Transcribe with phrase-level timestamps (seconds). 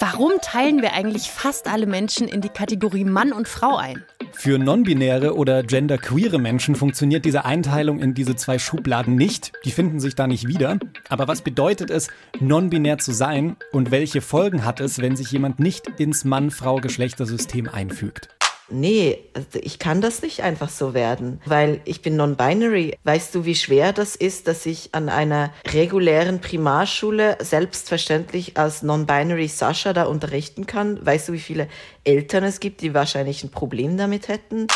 [0.00, 4.04] Warum teilen wir eigentlich fast alle Menschen in die Kategorie Mann und Frau ein?
[4.32, 9.50] Für non-binäre oder genderqueere Menschen funktioniert diese Einteilung in diese zwei Schubladen nicht.
[9.64, 10.78] Die finden sich da nicht wieder.
[11.08, 12.08] Aber was bedeutet es,
[12.38, 18.28] non-binär zu sein und welche Folgen hat es, wenn sich jemand nicht ins Mann-Frau-Geschlechtersystem einfügt?
[18.70, 22.98] Nee, also ich kann das nicht einfach so werden, weil ich bin non-binary.
[23.04, 29.48] Weißt du, wie schwer das ist, dass ich an einer regulären Primarschule selbstverständlich als non-binary
[29.48, 31.04] Sascha da unterrichten kann?
[31.04, 31.68] Weißt du, wie viele
[32.04, 34.66] Eltern es gibt, die wahrscheinlich ein Problem damit hätten?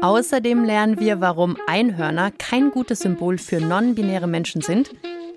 [0.00, 4.92] Außerdem lernen wir, warum Einhörner kein gutes Symbol für non-binäre Menschen sind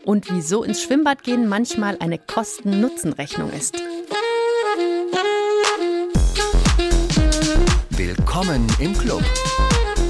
[0.06, 3.82] und wieso ins Schwimmbad gehen manchmal eine Kosten-Nutzen-Rechnung ist.
[8.34, 9.22] Willkommen im Club.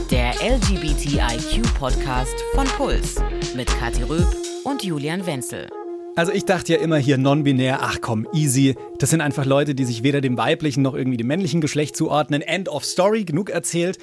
[0.09, 3.16] Der LGBTIQ-Podcast von Puls
[3.54, 4.26] mit Kathi Röb
[4.63, 5.68] und Julian Wenzel.
[6.16, 8.77] Also ich dachte ja immer hier non-binär, ach komm, easy.
[8.98, 12.41] Das sind einfach Leute, die sich weder dem weiblichen noch irgendwie dem männlichen Geschlecht zuordnen.
[12.41, 13.98] End of story, genug erzählt.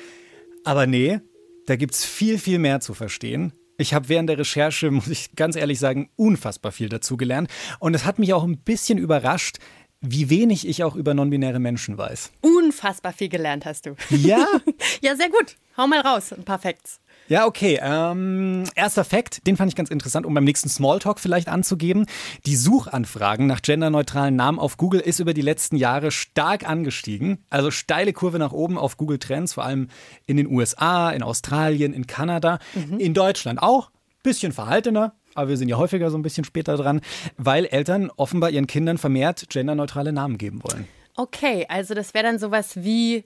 [0.64, 1.20] Aber nee,
[1.64, 3.54] da gibt's viel, viel mehr zu verstehen.
[3.78, 7.48] Ich habe während der Recherche, muss ich ganz ehrlich sagen, unfassbar viel dazu gelernt.
[7.78, 9.60] Und es hat mich auch ein bisschen überrascht,
[10.00, 12.32] wie wenig ich auch über non-binäre Menschen weiß.
[12.40, 13.96] Unfassbar viel gelernt hast du.
[14.10, 14.46] Ja?
[15.02, 15.56] ja, sehr gut.
[15.76, 17.00] Hau mal raus, ein paar Facts.
[17.28, 17.78] Ja, okay.
[17.80, 22.06] Ähm, erster Fakt, den fand ich ganz interessant, um beim nächsten Smalltalk vielleicht anzugeben.
[22.44, 27.44] Die Suchanfragen nach genderneutralen Namen auf Google ist über die letzten Jahre stark angestiegen.
[27.48, 29.88] Also steile Kurve nach oben auf Google Trends, vor allem
[30.26, 32.98] in den USA, in Australien, in Kanada, mhm.
[32.98, 33.92] in Deutschland auch.
[34.22, 37.00] Bisschen verhaltener, aber wir sind ja häufiger so ein bisschen später dran,
[37.36, 40.86] weil Eltern offenbar ihren Kindern vermehrt genderneutrale Namen geben wollen.
[41.16, 43.24] Okay, also das wäre dann sowas wie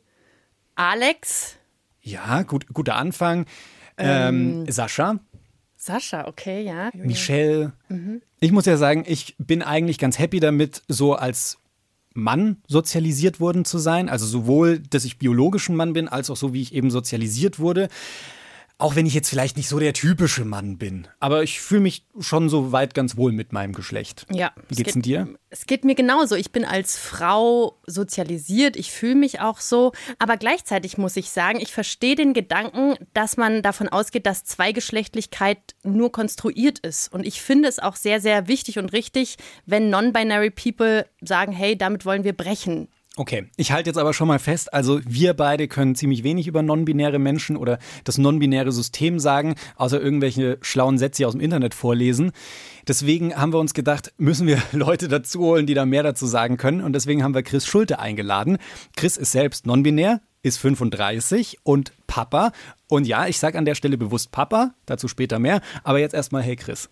[0.74, 1.56] Alex.
[2.00, 3.46] Ja, gut, guter Anfang.
[3.96, 5.20] Ähm, ähm, Sascha.
[5.76, 6.90] Sascha, okay, ja.
[6.94, 7.72] Michelle.
[7.88, 8.22] Mhm.
[8.40, 11.58] Ich muss ja sagen, ich bin eigentlich ganz happy damit, so als
[12.14, 14.08] Mann sozialisiert worden zu sein.
[14.08, 17.58] Also sowohl, dass ich biologisch ein Mann bin, als auch so, wie ich eben sozialisiert
[17.58, 17.88] wurde.
[18.76, 21.06] Auch wenn ich jetzt vielleicht nicht so der typische Mann bin.
[21.20, 24.26] Aber ich fühle mich schon so weit ganz wohl mit meinem Geschlecht.
[24.30, 24.52] Ja.
[24.68, 25.28] Wie geht's geht, denn dir?
[25.48, 26.34] Es geht mir genauso.
[26.34, 28.74] Ich bin als Frau sozialisiert.
[28.76, 29.92] Ich fühle mich auch so.
[30.18, 35.76] Aber gleichzeitig muss ich sagen, ich verstehe den Gedanken, dass man davon ausgeht, dass Zweigeschlechtlichkeit
[35.84, 37.12] nur konstruiert ist.
[37.12, 39.36] Und ich finde es auch sehr, sehr wichtig und richtig,
[39.66, 42.88] wenn non-binary People sagen, hey, damit wollen wir brechen.
[43.16, 46.62] Okay, ich halte jetzt aber schon mal fest, also wir beide können ziemlich wenig über
[46.62, 52.32] non-binäre Menschen oder das non-binäre System sagen, außer irgendwelche schlauen Sätze aus dem Internet vorlesen.
[52.88, 56.56] Deswegen haben wir uns gedacht, müssen wir Leute dazu holen, die da mehr dazu sagen
[56.56, 56.80] können.
[56.80, 58.58] Und deswegen haben wir Chris Schulte eingeladen.
[58.96, 62.50] Chris ist selbst non-binär, ist 35 und Papa.
[62.88, 65.60] Und ja, ich sage an der Stelle bewusst Papa, dazu später mehr.
[65.84, 66.88] Aber jetzt erstmal, hey Chris.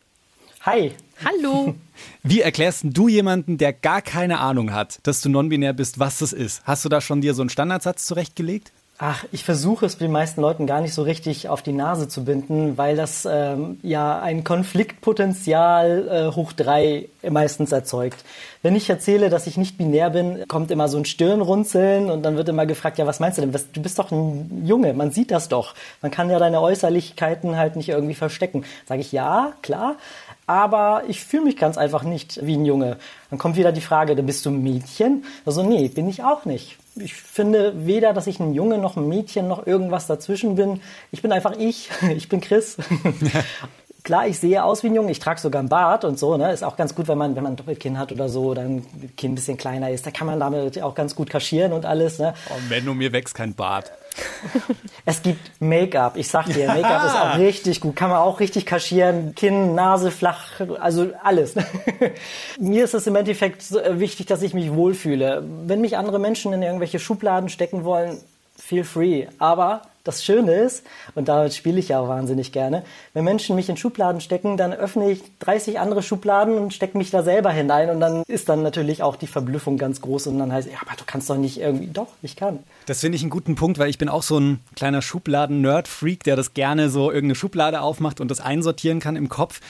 [0.64, 0.92] Hi.
[1.24, 1.74] Hallo.
[2.22, 6.32] Wie erklärst du jemanden, der gar keine Ahnung hat, dass du non-binär bist, was das
[6.32, 6.62] ist?
[6.64, 8.70] Hast du da schon dir so einen Standardsatz zurechtgelegt?
[8.98, 12.24] Ach, ich versuche es den meisten Leuten gar nicht so richtig auf die Nase zu
[12.24, 18.24] binden, weil das ähm, ja ein Konfliktpotenzial äh, hoch drei meistens erzeugt.
[18.62, 22.36] Wenn ich erzähle, dass ich nicht binär bin, kommt immer so ein Stirnrunzeln und dann
[22.36, 23.52] wird immer gefragt, ja, was meinst du denn?
[23.72, 25.74] Du bist doch ein Junge, man sieht das doch.
[26.00, 28.64] Man kann ja deine Äußerlichkeiten halt nicht irgendwie verstecken.
[28.86, 29.96] Sage ich, ja, klar,
[30.52, 32.98] aber ich fühle mich ganz einfach nicht wie ein Junge.
[33.30, 35.24] Dann kommt wieder die Frage, bist du ein Mädchen?
[35.46, 36.76] Also nee, bin ich auch nicht.
[36.96, 40.82] Ich finde weder, dass ich ein Junge noch ein Mädchen noch irgendwas dazwischen bin.
[41.10, 41.88] Ich bin einfach ich.
[42.14, 42.76] Ich bin Chris.
[44.04, 46.52] Klar, ich sehe aus wie ein Junge, ich trage sogar ein Bart und so, ne?
[46.52, 48.84] Ist auch ganz gut, wenn man, wenn man ein Doppelkinn hat oder so, dann
[49.16, 52.18] Kind ein bisschen kleiner ist, da kann man damit auch ganz gut kaschieren und alles,
[52.18, 52.34] ne?
[52.50, 53.92] Oh, wenn du mir wächst kein Bart.
[55.04, 56.16] Es gibt Make-up.
[56.16, 57.96] Ich sag dir, Make-up ist auch richtig gut.
[57.96, 59.34] Kann man auch richtig kaschieren.
[59.34, 61.54] Kinn, Nase flach, also alles.
[62.60, 65.44] Mir ist es im Endeffekt äh, wichtig, dass ich mich wohlfühle.
[65.66, 68.20] Wenn mich andere Menschen in irgendwelche Schubladen stecken wollen,
[68.56, 69.26] feel free.
[69.38, 73.68] Aber das Schöne ist, und damit spiele ich ja auch wahnsinnig gerne, wenn Menschen mich
[73.68, 77.90] in Schubladen stecken, dann öffne ich 30 andere Schubladen und stecke mich da selber hinein
[77.90, 80.96] und dann ist dann natürlich auch die Verblüffung ganz groß und dann heißt, ja, aber
[80.96, 82.58] du kannst doch nicht irgendwie, doch, ich kann.
[82.86, 86.36] Das finde ich einen guten Punkt, weil ich bin auch so ein kleiner Schubladen-Nerd-Freak, der
[86.36, 89.60] das gerne so irgendeine Schublade aufmacht und das einsortieren kann im Kopf.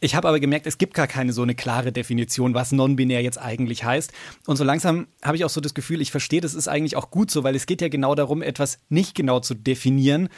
[0.00, 3.38] Ich habe aber gemerkt, es gibt gar keine so eine klare Definition, was non-binär jetzt
[3.38, 4.12] eigentlich heißt.
[4.46, 7.10] Und so langsam habe ich auch so das Gefühl, ich verstehe, das ist eigentlich auch
[7.10, 10.28] gut so, weil es geht ja genau darum, etwas nicht genau zu definieren.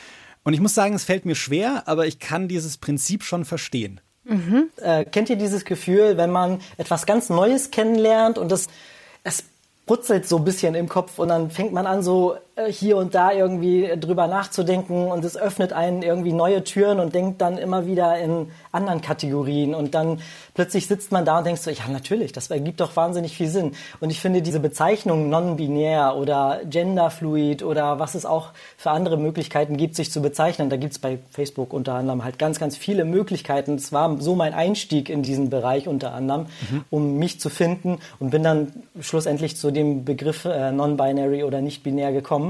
[0.45, 4.01] Und ich muss sagen, es fällt mir schwer, aber ich kann dieses Prinzip schon verstehen.
[4.25, 4.71] Mhm.
[4.77, 8.69] Äh, kennt ihr dieses Gefühl, wenn man etwas ganz Neues kennenlernt und es
[9.87, 12.37] brutzelt so ein bisschen im Kopf und dann fängt man an, so
[12.69, 17.41] hier und da irgendwie drüber nachzudenken und es öffnet einen irgendwie neue Türen und denkt
[17.41, 20.21] dann immer wieder in anderen Kategorien und dann
[20.53, 23.73] plötzlich sitzt man da und denkt so, ja natürlich, das ergibt doch wahnsinnig viel Sinn.
[24.01, 29.79] Und ich finde diese Bezeichnung non-binär oder genderfluid oder was es auch für andere Möglichkeiten
[29.79, 33.07] gibt, sich zu bezeichnen, da gibt es bei Facebook unter anderem halt ganz, ganz viele
[33.07, 33.77] Möglichkeiten.
[33.77, 36.85] Es war so mein Einstieg in diesen Bereich unter anderem, mhm.
[36.91, 42.13] um mich zu finden und bin dann schlussendlich zu dem Begriff äh, non-binary oder nicht-binär
[42.13, 42.42] gekommen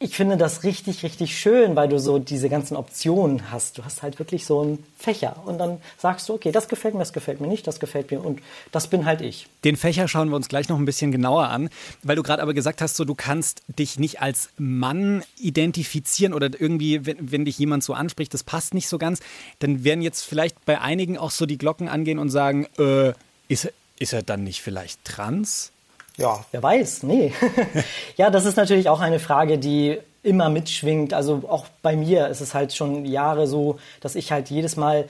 [0.00, 3.78] ich finde das richtig, richtig schön, weil du so diese ganzen Optionen hast.
[3.78, 7.00] Du hast halt wirklich so einen Fächer und dann sagst du, okay, das gefällt mir,
[7.00, 8.40] das gefällt mir nicht, das gefällt mir und
[8.70, 9.48] das bin halt ich.
[9.64, 11.68] Den Fächer schauen wir uns gleich noch ein bisschen genauer an,
[12.04, 16.48] weil du gerade aber gesagt hast, so du kannst dich nicht als Mann identifizieren oder
[16.56, 19.18] irgendwie, wenn, wenn dich jemand so anspricht, das passt nicht so ganz,
[19.58, 23.14] dann werden jetzt vielleicht bei einigen auch so die Glocken angehen und sagen, äh,
[23.48, 25.72] ist, ist er dann nicht vielleicht trans?
[26.18, 27.32] Ja, wer weiß, nee.
[28.16, 31.14] ja, das ist natürlich auch eine Frage, die immer mitschwingt.
[31.14, 35.08] Also auch bei mir ist es halt schon Jahre so, dass ich halt jedes Mal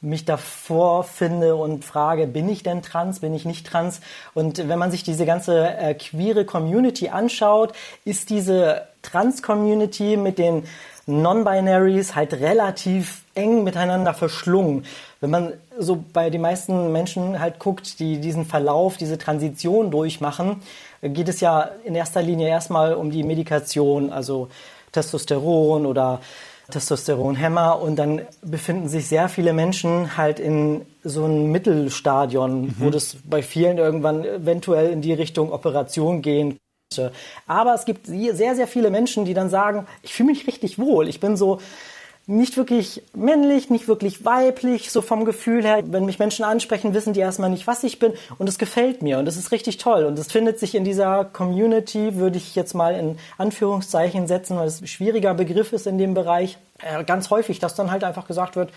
[0.00, 4.00] mich davor finde und frage, bin ich denn trans, bin ich nicht trans?
[4.34, 7.72] Und wenn man sich diese ganze äh, queere Community anschaut,
[8.04, 10.64] ist diese Trans-Community mit den
[11.08, 14.84] Non-Binaries halt relativ eng miteinander verschlungen.
[15.20, 20.62] Wenn man so bei den meisten Menschen halt guckt, die diesen Verlauf, diese Transition durchmachen,
[21.02, 24.48] geht es ja in erster Linie erstmal um die Medikation, also
[24.92, 26.20] Testosteron oder
[26.70, 32.74] Testosteronhemmer und dann befinden sich sehr viele Menschen halt in so einem Mittelstadion, mhm.
[32.78, 36.58] wo das bei vielen irgendwann eventuell in die Richtung Operation gehen
[37.46, 41.08] aber es gibt sehr, sehr viele Menschen, die dann sagen, ich fühle mich richtig wohl.
[41.08, 41.60] Ich bin so
[42.26, 45.82] nicht wirklich männlich, nicht wirklich weiblich, so vom Gefühl her.
[45.86, 48.12] Wenn mich Menschen ansprechen, wissen die erstmal nicht, was ich bin.
[48.36, 50.04] Und es gefällt mir und es ist richtig toll.
[50.04, 54.66] Und es findet sich in dieser Community, würde ich jetzt mal in Anführungszeichen setzen, weil
[54.66, 58.26] es ein schwieriger Begriff ist in dem Bereich, äh, ganz häufig, dass dann halt einfach
[58.26, 58.72] gesagt wird,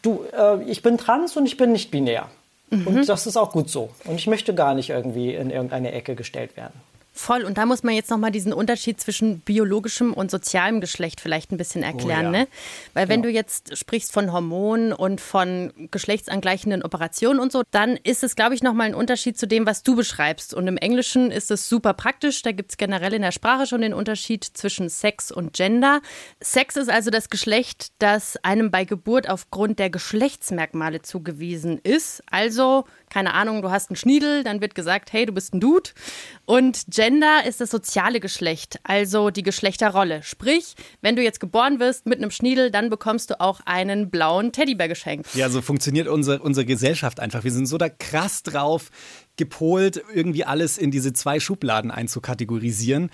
[0.00, 2.28] du, äh, ich bin trans und ich bin nicht binär.
[2.70, 2.86] Mhm.
[2.86, 3.90] Und das ist auch gut so.
[4.06, 6.80] Und ich möchte gar nicht irgendwie in irgendeine Ecke gestellt werden.
[7.14, 7.44] Voll.
[7.44, 11.58] Und da muss man jetzt nochmal diesen Unterschied zwischen biologischem und sozialem Geschlecht vielleicht ein
[11.58, 12.28] bisschen erklären.
[12.28, 12.40] Oh ja.
[12.40, 12.48] ne?
[12.94, 13.24] Weil wenn ja.
[13.24, 18.54] du jetzt sprichst von Hormonen und von geschlechtsangleichenden Operationen und so, dann ist es, glaube
[18.54, 20.54] ich, nochmal ein Unterschied zu dem, was du beschreibst.
[20.54, 22.40] Und im Englischen ist es super praktisch.
[22.40, 26.00] Da gibt es generell in der Sprache schon den Unterschied zwischen Sex und Gender.
[26.40, 32.22] Sex ist also das Geschlecht, das einem bei Geburt aufgrund der Geschlechtsmerkmale zugewiesen ist.
[32.30, 35.90] Also keine Ahnung, du hast einen Schniedel, dann wird gesagt, hey, du bist ein Dude.
[36.46, 40.22] Und Gender ist das soziale Geschlecht, also die Geschlechterrolle.
[40.22, 44.52] Sprich, wenn du jetzt geboren wirst mit einem Schniedel, dann bekommst du auch einen blauen
[44.52, 45.34] Teddybär geschenkt.
[45.34, 47.44] Ja, so funktioniert unsere, unsere Gesellschaft einfach.
[47.44, 48.90] Wir sind so da krass drauf
[49.36, 53.10] gepolt, irgendwie alles in diese zwei Schubladen einzukategorisieren.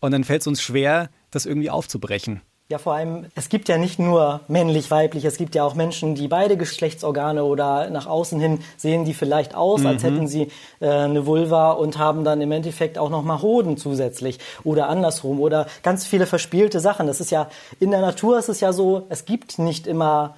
[0.00, 2.42] Und dann fällt es uns schwer, das irgendwie aufzubrechen.
[2.70, 6.28] Ja, vor allem, es gibt ja nicht nur männlich-weiblich, es gibt ja auch Menschen, die
[6.28, 9.86] beide Geschlechtsorgane oder nach außen hin sehen die vielleicht aus, mhm.
[9.88, 14.38] als hätten sie äh, eine Vulva und haben dann im Endeffekt auch nochmal Hoden zusätzlich
[14.62, 17.08] oder andersrum oder ganz viele verspielte Sachen.
[17.08, 17.48] Das ist ja,
[17.80, 20.36] in der Natur ist es ja so, es gibt nicht immer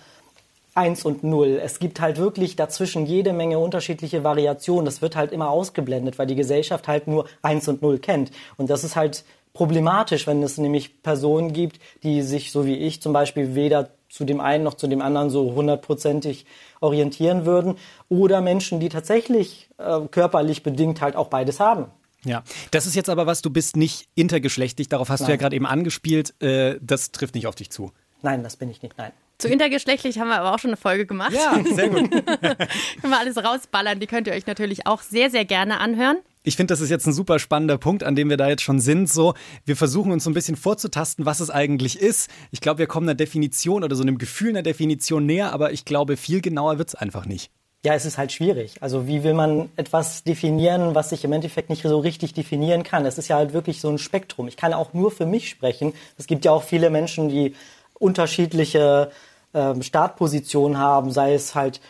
[0.75, 1.61] eins und null.
[1.63, 4.87] Es gibt halt wirklich dazwischen jede Menge unterschiedliche Variationen.
[4.87, 8.31] Das wird halt immer ausgeblendet, weil die Gesellschaft halt nur eins und null kennt.
[8.57, 9.23] Und das ist halt
[9.53, 14.25] problematisch, wenn es nämlich Personen gibt, die sich, so wie ich zum Beispiel, weder zu
[14.25, 16.45] dem einen noch zu dem anderen so hundertprozentig
[16.81, 17.77] orientieren würden
[18.09, 21.87] oder Menschen, die tatsächlich äh, körperlich bedingt halt auch beides haben.
[22.25, 25.27] Ja, das ist jetzt aber was, du bist nicht intergeschlechtlich, darauf hast nein.
[25.27, 27.91] du ja gerade eben angespielt, äh, das trifft nicht auf dich zu.
[28.21, 29.13] Nein, das bin ich nicht, nein.
[29.39, 31.33] Zu intergeschlechtlich haben wir aber auch schon eine Folge gemacht.
[31.33, 32.11] Ja, sehr gut.
[32.11, 32.69] Können
[33.03, 36.19] wir alles rausballern, die könnt ihr euch natürlich auch sehr, sehr gerne anhören.
[36.45, 38.81] Ich finde, das ist jetzt ein super spannender Punkt, an dem wir da jetzt schon
[38.81, 39.09] sind.
[39.09, 39.35] So,
[39.65, 42.29] wir versuchen uns so ein bisschen vorzutasten, was es eigentlich ist.
[42.51, 45.85] Ich glaube, wir kommen einer Definition oder so einem Gefühl einer Definition näher, aber ich
[45.85, 47.53] glaube, viel genauer wird es einfach nicht.
[47.85, 48.77] Ja, es ist halt schwierig.
[48.81, 53.07] Also wie will man etwas definieren, was sich im Endeffekt nicht so richtig definieren kann?
[53.07, 54.49] Es ist ja halt wirklich so ein Spektrum.
[54.49, 55.93] Ich kann auch nur für mich sprechen.
[56.17, 57.55] Es gibt ja auch viele Menschen, die
[57.95, 59.11] unterschiedliche
[59.53, 61.81] äh, Startpositionen haben, sei es halt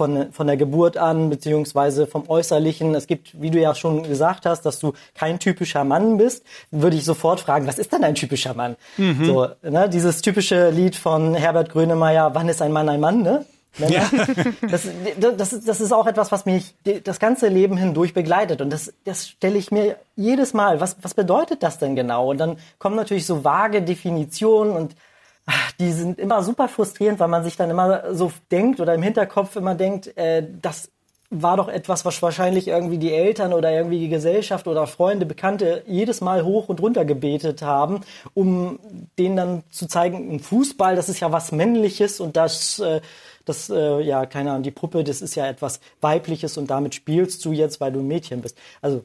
[0.00, 2.94] von, von der Geburt an, beziehungsweise vom Äußerlichen.
[2.94, 6.96] Es gibt, wie du ja schon gesagt hast, dass du kein typischer Mann bist, würde
[6.96, 8.76] ich sofort fragen, was ist denn ein typischer Mann?
[8.96, 9.26] Mhm.
[9.26, 13.44] So, ne, dieses typische Lied von Herbert Grönemeyer, wann ist ein Mann ein Mann, ne?
[13.76, 14.10] Ja.
[14.68, 14.88] Das,
[15.36, 18.62] das, ist, das ist auch etwas, was mich das ganze Leben hindurch begleitet.
[18.62, 20.80] Und das, das stelle ich mir jedes Mal.
[20.80, 22.30] Was, was bedeutet das denn genau?
[22.30, 24.96] Und dann kommen natürlich so vage Definitionen und
[25.78, 29.56] die sind immer super frustrierend, weil man sich dann immer so denkt oder im Hinterkopf
[29.56, 30.90] immer denkt, äh, das
[31.30, 35.84] war doch etwas, was wahrscheinlich irgendwie die Eltern oder irgendwie die Gesellschaft oder Freunde, Bekannte
[35.86, 38.00] jedes Mal hoch und runter gebetet haben,
[38.34, 38.80] um
[39.16, 43.00] denen dann zu zeigen, im Fußball, das ist ja was Männliches und das, äh,
[43.44, 47.44] das, äh, ja, keine Ahnung, die Puppe, das ist ja etwas Weibliches und damit spielst
[47.44, 48.58] du jetzt, weil du ein Mädchen bist.
[48.82, 49.04] Also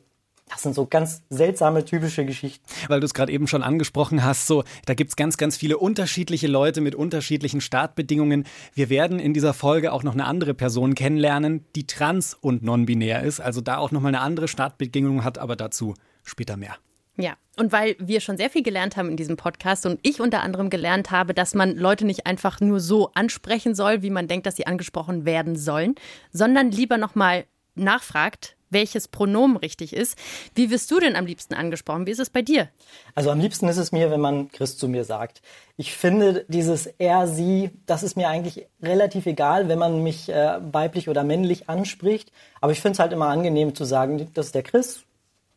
[0.49, 2.63] das sind so ganz seltsame, typische Geschichten.
[2.87, 6.47] Weil du es gerade eben schon angesprochen hast, so, da gibt's ganz, ganz viele unterschiedliche
[6.47, 8.45] Leute mit unterschiedlichen Startbedingungen.
[8.73, 13.23] Wir werden in dieser Folge auch noch eine andere Person kennenlernen, die trans und non-binär
[13.23, 16.75] ist, also da auch nochmal eine andere Startbedingung hat, aber dazu später mehr.
[17.17, 20.41] Ja, und weil wir schon sehr viel gelernt haben in diesem Podcast und ich unter
[20.43, 24.45] anderem gelernt habe, dass man Leute nicht einfach nur so ansprechen soll, wie man denkt,
[24.45, 25.95] dass sie angesprochen werden sollen,
[26.31, 30.19] sondern lieber nochmal nachfragt, welches Pronomen richtig ist.
[30.53, 32.05] Wie wirst du denn am liebsten angesprochen?
[32.05, 32.67] Wie ist es bei dir?
[33.15, 35.41] Also am liebsten ist es mir, wenn man Chris zu mir sagt.
[35.77, 40.59] Ich finde dieses er, sie, das ist mir eigentlich relativ egal, wenn man mich äh,
[40.71, 42.31] weiblich oder männlich anspricht.
[42.59, 45.05] Aber ich finde es halt immer angenehm zu sagen, das ist der Chris,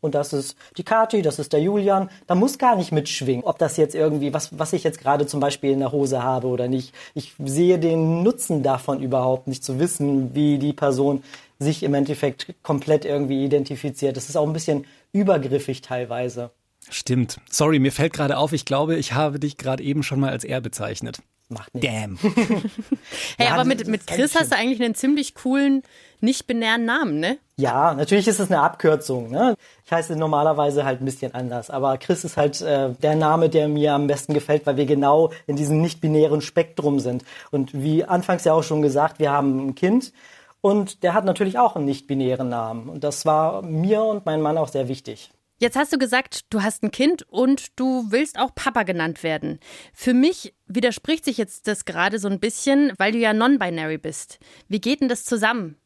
[0.01, 2.09] und das ist die Kati, das ist der Julian.
[2.29, 5.41] Da muss gar nicht mitschwingen, ob das jetzt irgendwie, was, was ich jetzt gerade zum
[5.41, 6.95] Beispiel in der Hose habe oder nicht.
[7.15, 11.25] Ich sehe den Nutzen davon überhaupt nicht zu wissen, wie die Person
[11.59, 14.17] sich im Endeffekt komplett irgendwie identifiziert.
[14.17, 16.51] Das ist auch ein bisschen übergriffig teilweise.
[16.91, 17.39] Stimmt.
[17.51, 20.45] Sorry, mir fällt gerade auf, ich glaube, ich habe dich gerade eben schon mal als
[20.45, 21.19] er bezeichnet.
[21.51, 21.91] Macht nichts.
[21.91, 22.19] Damn.
[23.39, 25.83] hey, ja, aber mit, mit Chris hast du eigentlich einen ziemlich coolen,
[26.21, 27.39] nicht binären Namen, ne?
[27.57, 29.31] Ja, natürlich ist es eine Abkürzung.
[29.31, 29.55] Ne?
[29.87, 33.69] Ich heiße normalerweise halt ein bisschen anders, aber Chris ist halt äh, der Name, der
[33.69, 37.25] mir am besten gefällt, weil wir genau in diesem nicht-binären Spektrum sind.
[37.51, 40.13] Und wie anfangs ja auch schon gesagt, wir haben ein Kind
[40.61, 42.89] und der hat natürlich auch einen nicht-binären Namen.
[42.89, 45.31] Und das war mir und meinem Mann auch sehr wichtig.
[45.61, 49.59] Jetzt hast du gesagt, du hast ein Kind und du willst auch Papa genannt werden.
[49.93, 54.39] Für mich widerspricht sich jetzt das gerade so ein bisschen, weil du ja non-binary bist.
[54.69, 55.77] Wie geht denn das zusammen?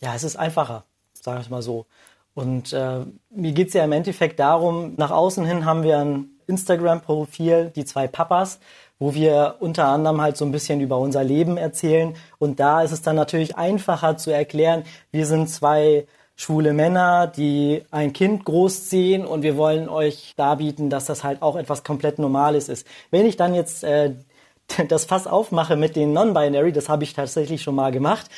[0.00, 0.84] Ja, es ist einfacher,
[1.14, 1.86] sagen wir es mal so.
[2.34, 6.30] Und äh, mir geht es ja im Endeffekt darum, nach außen hin haben wir ein
[6.46, 8.58] Instagram-Profil, die zwei Papas,
[9.02, 12.14] wo wir unter anderem halt so ein bisschen über unser Leben erzählen.
[12.38, 16.06] Und da ist es dann natürlich einfacher zu erklären, wir sind zwei
[16.36, 21.56] schwule Männer, die ein Kind großziehen und wir wollen euch darbieten, dass das halt auch
[21.56, 22.86] etwas komplett Normales ist.
[23.10, 24.12] Wenn ich dann jetzt äh,
[24.88, 28.30] das Fass aufmache mit den Non-Binary, das habe ich tatsächlich schon mal gemacht,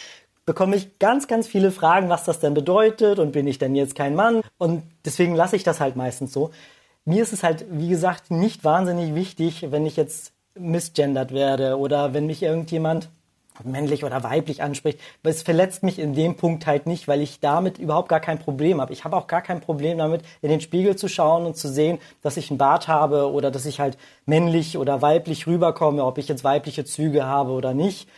[0.46, 3.96] bekomme ich ganz, ganz viele Fragen, was das denn bedeutet und bin ich denn jetzt
[3.96, 4.40] kein Mann?
[4.56, 6.52] Und deswegen lasse ich das halt meistens so.
[7.04, 12.14] Mir ist es halt, wie gesagt, nicht wahnsinnig wichtig, wenn ich jetzt misgendert werde oder
[12.14, 13.10] wenn mich irgendjemand
[13.62, 14.98] männlich oder weiblich anspricht.
[15.22, 18.80] Es verletzt mich in dem Punkt halt nicht, weil ich damit überhaupt gar kein Problem
[18.80, 18.92] habe.
[18.92, 21.98] Ich habe auch gar kein Problem damit, in den Spiegel zu schauen und zu sehen,
[22.22, 23.96] dass ich einen Bart habe oder dass ich halt
[24.26, 28.08] männlich oder weiblich rüberkomme, ob ich jetzt weibliche Züge habe oder nicht.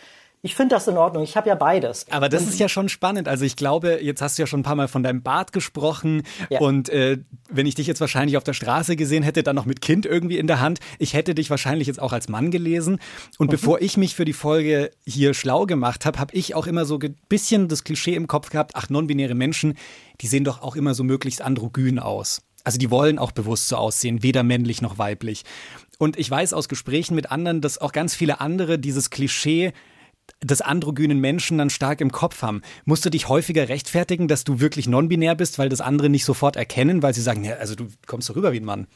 [0.46, 1.24] Ich finde das in Ordnung.
[1.24, 2.06] Ich habe ja beides.
[2.08, 3.26] Aber das ist ja schon spannend.
[3.26, 6.22] Also ich glaube, jetzt hast du ja schon ein paar Mal von deinem Bart gesprochen.
[6.50, 6.60] Ja.
[6.60, 7.18] Und äh,
[7.50, 10.38] wenn ich dich jetzt wahrscheinlich auf der Straße gesehen hätte, dann noch mit Kind irgendwie
[10.38, 13.00] in der Hand, ich hätte dich wahrscheinlich jetzt auch als Mann gelesen.
[13.38, 13.50] Und mhm.
[13.50, 16.96] bevor ich mich für die Folge hier schlau gemacht habe, habe ich auch immer so
[16.96, 19.74] ein bisschen das Klischee im Kopf gehabt, ach, non-binäre Menschen,
[20.20, 22.42] die sehen doch auch immer so möglichst androgyn aus.
[22.62, 25.42] Also die wollen auch bewusst so aussehen, weder männlich noch weiblich.
[25.98, 29.72] Und ich weiß aus Gesprächen mit anderen, dass auch ganz viele andere dieses Klischee
[30.46, 32.62] des androgynen Menschen dann stark im Kopf haben.
[32.84, 36.56] Musst du dich häufiger rechtfertigen, dass du wirklich non-binär bist, weil das andere nicht sofort
[36.56, 38.86] erkennen, weil sie sagen, ja, also du kommst doch rüber wie ein Mann.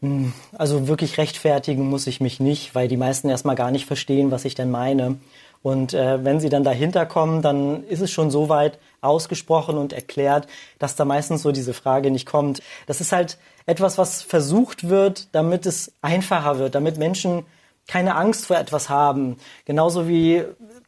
[0.00, 4.30] Hm, also wirklich rechtfertigen muss ich mich nicht, weil die meisten erstmal gar nicht verstehen,
[4.30, 5.18] was ich denn meine.
[5.62, 9.92] Und äh, wenn sie dann dahinter kommen, dann ist es schon so weit ausgesprochen und
[9.92, 10.48] erklärt,
[10.80, 12.62] dass da meistens so diese Frage nicht kommt.
[12.86, 17.44] Das ist halt etwas, was versucht wird, damit es einfacher wird, damit Menschen
[17.86, 19.36] keine Angst vor etwas haben.
[19.64, 20.44] Genauso wie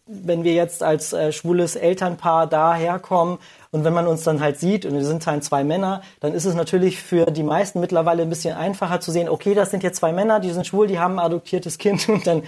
[0.06, 3.38] wenn wir jetzt als äh, schwules Elternpaar daherkommen
[3.70, 6.44] und wenn man uns dann halt sieht und wir sind halt zwei Männer, dann ist
[6.44, 9.96] es natürlich für die meisten mittlerweile ein bisschen einfacher zu sehen, okay, das sind jetzt
[9.96, 12.42] zwei Männer, die sind schwul, die haben ein adoptiertes Kind und dann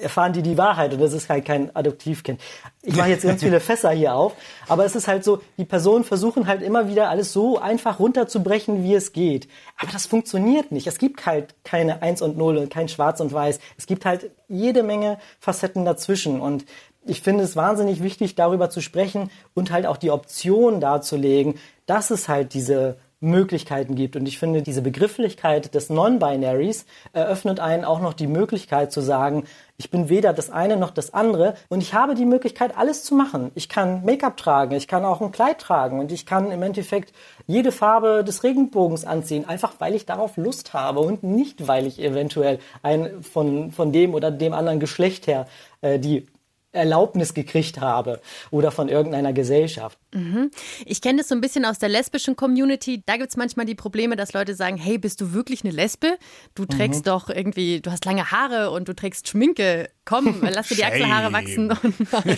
[0.00, 2.40] erfahren die die Wahrheit und das ist halt kein Adoptivkind.
[2.82, 4.34] Ich mache jetzt ganz viele Fässer hier auf,
[4.68, 8.82] aber es ist halt so, die Personen versuchen halt immer wieder alles so einfach runterzubrechen,
[8.82, 9.48] wie es geht.
[9.78, 10.86] Aber das funktioniert nicht.
[10.86, 13.60] Es gibt halt keine Eins und Null und kein Schwarz und Weiß.
[13.76, 16.64] Es gibt halt jede Menge Facetten dazwischen und
[17.06, 21.54] ich finde es wahnsinnig wichtig, darüber zu sprechen und halt auch die Option darzulegen,
[21.86, 24.16] dass es halt diese Möglichkeiten gibt.
[24.16, 29.44] Und ich finde, diese Begrifflichkeit des Non-Binaries eröffnet einen auch noch die Möglichkeit zu sagen,
[29.76, 33.14] ich bin weder das eine noch das andere und ich habe die Möglichkeit, alles zu
[33.14, 33.50] machen.
[33.54, 37.12] Ich kann Make-up tragen, ich kann auch ein Kleid tragen und ich kann im Endeffekt
[37.46, 42.00] jede Farbe des Regenbogens anziehen, einfach weil ich darauf Lust habe und nicht, weil ich
[42.00, 45.46] eventuell ein von, von dem oder dem anderen Geschlecht her
[45.80, 46.26] äh, die
[46.74, 49.98] Erlaubnis gekriegt habe oder von irgendeiner Gesellschaft.
[50.12, 50.50] Mhm.
[50.84, 53.02] Ich kenne das so ein bisschen aus der lesbischen Community.
[53.06, 56.18] Da gibt es manchmal die Probleme, dass Leute sagen, hey, bist du wirklich eine Lesbe?
[56.54, 57.10] Du trägst mhm.
[57.10, 59.88] doch irgendwie, du hast lange Haare und du trägst Schminke.
[60.04, 61.72] Komm, lass dir die Achselhaare wachsen.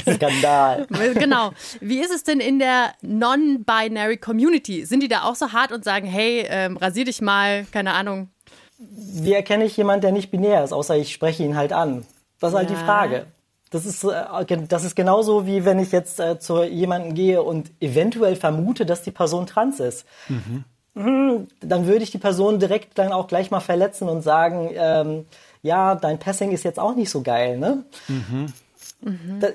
[0.14, 0.86] Skandal.
[1.14, 1.52] genau.
[1.80, 4.84] Wie ist es denn in der Non-Binary Community?
[4.84, 8.28] Sind die da auch so hart und sagen, hey, ähm, rasier dich mal, keine Ahnung?
[8.78, 12.06] Wie erkenne ich jemanden, der nicht binär ist, außer ich spreche ihn halt an?
[12.40, 13.26] Das ist halt die Frage.
[13.70, 17.70] Das ist, äh, das ist genauso wie wenn ich jetzt äh, zu jemandem gehe und
[17.80, 20.06] eventuell vermute, dass die Person trans ist.
[20.28, 20.64] Mhm.
[20.94, 25.26] Mhm, dann würde ich die Person direkt dann auch gleich mal verletzen und sagen, ähm,
[25.62, 27.84] ja, dein Passing ist jetzt auch nicht so geil, ne?
[28.08, 29.40] Mhm.
[29.40, 29.48] Da,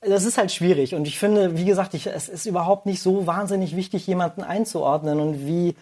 [0.00, 3.26] das ist halt schwierig und ich finde, wie gesagt, ich, es ist überhaupt nicht so
[3.26, 5.76] wahnsinnig wichtig, jemanden einzuordnen und wie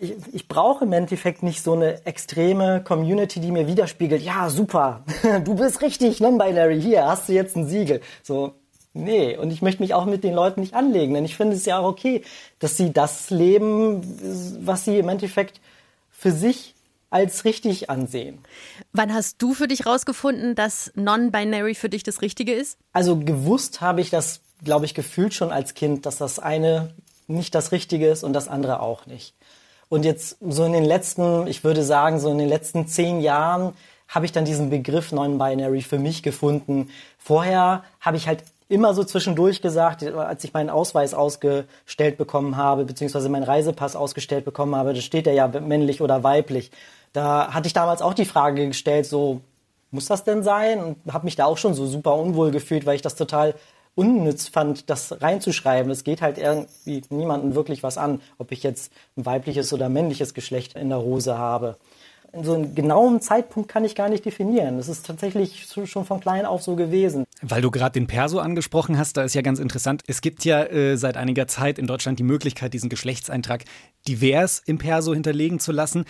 [0.00, 5.04] ich, ich brauche im Endeffekt nicht so eine extreme Community, die mir widerspiegelt, ja, super,
[5.44, 8.00] du bist richtig non-binary, hier hast du jetzt ein Siegel.
[8.22, 8.54] So,
[8.92, 11.64] nee, und ich möchte mich auch mit den Leuten nicht anlegen, denn ich finde es
[11.64, 12.22] ja auch okay,
[12.58, 14.02] dass sie das leben,
[14.64, 15.60] was sie im Endeffekt
[16.10, 16.74] für sich
[17.10, 18.40] als richtig ansehen.
[18.92, 22.78] Wann hast du für dich rausgefunden, dass non-binary für dich das Richtige ist?
[22.92, 26.94] Also gewusst habe ich das, glaube ich, gefühlt schon als Kind, dass das eine
[27.28, 29.34] nicht das Richtige ist und das andere auch nicht.
[29.88, 33.72] Und jetzt so in den letzten, ich würde sagen, so in den letzten zehn Jahren
[34.08, 36.90] habe ich dann diesen Begriff Non-Binary für mich gefunden.
[37.18, 42.84] Vorher habe ich halt immer so zwischendurch gesagt, als ich meinen Ausweis ausgestellt bekommen habe,
[42.84, 46.70] beziehungsweise meinen Reisepass ausgestellt bekommen habe, da steht ja männlich oder weiblich.
[47.12, 49.40] Da hatte ich damals auch die Frage gestellt, so,
[49.92, 50.82] muss das denn sein?
[50.82, 53.54] Und habe mich da auch schon so super unwohl gefühlt, weil ich das total
[53.96, 55.90] unnütz fand, das reinzuschreiben.
[55.90, 60.34] Es geht halt irgendwie niemandem wirklich was an, ob ich jetzt ein weibliches oder männliches
[60.34, 61.76] Geschlecht in der Hose habe.
[62.32, 64.76] In so einem genauen Zeitpunkt kann ich gar nicht definieren.
[64.76, 67.24] Das ist tatsächlich schon von klein auf so gewesen.
[67.40, 70.02] Weil du gerade den Perso angesprochen hast, da ist ja ganz interessant.
[70.06, 73.64] Es gibt ja äh, seit einiger Zeit in Deutschland die Möglichkeit, diesen Geschlechtseintrag
[74.06, 76.04] divers im Perso hinterlegen zu lassen.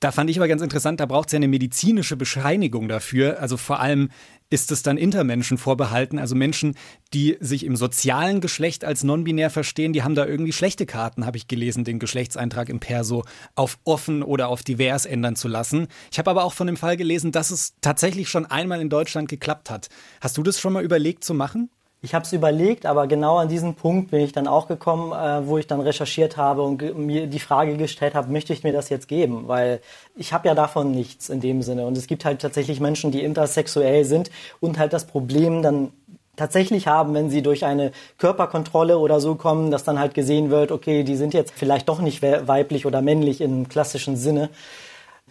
[0.00, 3.40] Da fand ich aber ganz interessant, da braucht es ja eine medizinische Bescheinigung dafür.
[3.40, 4.10] Also vor allem
[4.50, 6.76] ist es dann Intermenschen vorbehalten, also Menschen,
[7.12, 11.36] die sich im sozialen Geschlecht als non-binär verstehen, die haben da irgendwie schlechte Karten, habe
[11.36, 13.24] ich gelesen, den Geschlechtseintrag im Perso
[13.54, 15.88] auf offen oder auf divers ändern zu lassen.
[16.10, 19.28] Ich habe aber auch von dem Fall gelesen, dass es tatsächlich schon einmal in Deutschland
[19.28, 19.88] geklappt hat.
[20.20, 21.70] Hast du das schon mal überlegt zu machen?
[22.06, 25.44] Ich habe es überlegt, aber genau an diesen Punkt bin ich dann auch gekommen, äh,
[25.44, 28.90] wo ich dann recherchiert habe und mir die Frage gestellt habe, möchte ich mir das
[28.90, 29.48] jetzt geben?
[29.48, 29.80] Weil
[30.14, 31.84] ich habe ja davon nichts in dem Sinne.
[31.84, 35.90] Und es gibt halt tatsächlich Menschen, die intersexuell sind und halt das Problem dann
[36.36, 40.70] tatsächlich haben, wenn sie durch eine Körperkontrolle oder so kommen, dass dann halt gesehen wird,
[40.70, 44.50] okay, die sind jetzt vielleicht doch nicht weiblich oder männlich im klassischen Sinne.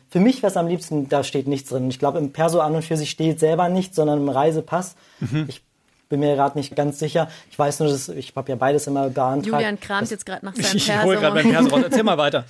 [0.09, 1.89] Für mich wäre es am liebsten, da steht nichts drin.
[1.89, 4.97] Ich glaube, im Perso an und für sich steht selber nichts, sondern im Reisepass.
[5.21, 5.45] Mhm.
[5.47, 5.61] Ich
[6.09, 7.29] bin mir gerade nicht ganz sicher.
[7.49, 9.45] Ich weiß nur, dass ich habe ja beides immer beantragt.
[9.45, 10.91] Julian kramt jetzt gerade nach seinem Perso.
[10.91, 11.83] Ich hole gerade mein Perso raus.
[11.83, 12.45] Erzähl mal weiter.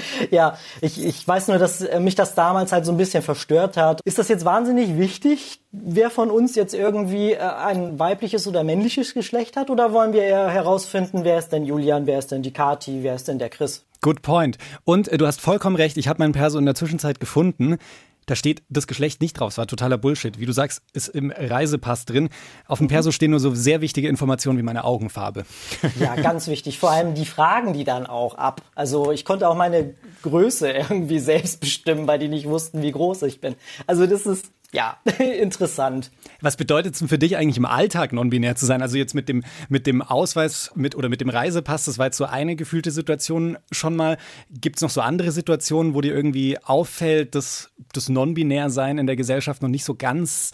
[0.30, 4.00] ja, ich, ich weiß nur, dass mich das damals halt so ein bisschen verstört hat.
[4.04, 9.14] Ist das jetzt wahnsinnig wichtig, wer von uns jetzt irgendwie äh, ein weibliches oder männliches
[9.14, 9.70] Geschlecht hat?
[9.70, 13.14] Oder wollen wir eher herausfinden, wer ist denn Julian, wer ist denn die Kati, wer
[13.14, 13.84] ist denn der Chris?
[14.02, 14.58] Good point.
[14.84, 17.78] Und äh, du hast vollkommen recht, ich habe mein Perso in der Zwischenzeit gefunden.
[18.26, 19.52] Da steht das Geschlecht nicht drauf.
[19.52, 20.38] Es war totaler Bullshit.
[20.38, 22.28] Wie du sagst, ist im Reisepass drin.
[22.66, 25.44] Auf dem Perso stehen nur so sehr wichtige Informationen wie meine Augenfarbe.
[26.00, 26.78] Ja, ganz wichtig.
[26.78, 28.60] Vor allem die fragen die dann auch ab.
[28.74, 33.22] Also ich konnte auch meine Größe irgendwie selbst bestimmen, weil die nicht wussten, wie groß
[33.22, 33.54] ich bin.
[33.86, 36.10] Also das ist ja, interessant.
[36.40, 38.82] Was bedeutet es denn für dich eigentlich im Alltag non-binär zu sein?
[38.82, 42.16] Also jetzt mit dem, mit dem Ausweis mit, oder mit dem Reisepass, das war jetzt
[42.16, 44.18] so eine gefühlte Situation schon mal.
[44.50, 49.16] Gibt es noch so andere Situationen, wo dir irgendwie auffällt, dass das Non-Binär-Sein in der
[49.16, 50.50] Gesellschaft noch nicht so ganz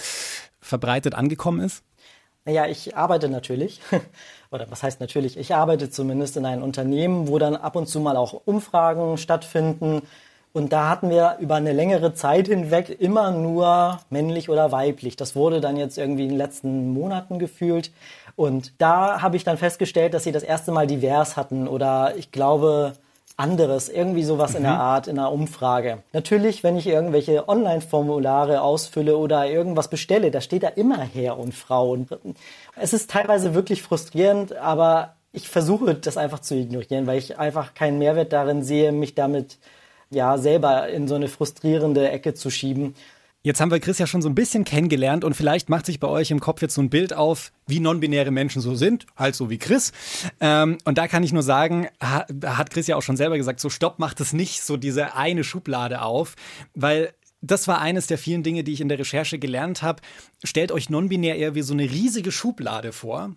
[0.60, 1.82] verbreitet angekommen ist?
[2.44, 3.80] Naja, ich arbeite natürlich,
[4.50, 8.00] oder was heißt natürlich, ich arbeite zumindest in einem Unternehmen, wo dann ab und zu
[8.00, 10.02] mal auch Umfragen stattfinden,
[10.52, 15.16] und da hatten wir über eine längere Zeit hinweg immer nur männlich oder weiblich.
[15.16, 17.90] Das wurde dann jetzt irgendwie in den letzten Monaten gefühlt.
[18.36, 22.32] Und da habe ich dann festgestellt, dass sie das erste Mal divers hatten oder ich
[22.32, 22.92] glaube
[23.38, 24.58] anderes, irgendwie sowas mhm.
[24.58, 24.80] in der mhm.
[24.80, 26.02] Art in einer Umfrage.
[26.12, 31.54] Natürlich, wenn ich irgendwelche Online-Formulare ausfülle oder irgendwas bestelle, da steht da immer Herr und
[31.54, 31.92] Frau.
[31.92, 32.08] Und
[32.76, 37.72] es ist teilweise wirklich frustrierend, aber ich versuche das einfach zu ignorieren, weil ich einfach
[37.72, 39.56] keinen Mehrwert darin sehe, mich damit
[40.12, 42.94] ja selber in so eine frustrierende Ecke zu schieben.
[43.44, 46.06] Jetzt haben wir Chris ja schon so ein bisschen kennengelernt und vielleicht macht sich bei
[46.06, 49.50] euch im Kopf jetzt so ein Bild auf, wie non-binäre Menschen so sind, halt so
[49.50, 49.90] wie Chris.
[50.40, 53.68] Ähm, und da kann ich nur sagen, hat Chris ja auch schon selber gesagt, so
[53.68, 56.36] stopp, macht es nicht so diese eine Schublade auf,
[56.74, 60.00] weil das war eines der vielen Dinge, die ich in der Recherche gelernt habe.
[60.44, 63.34] Stellt euch non-binär eher wie so eine riesige Schublade vor.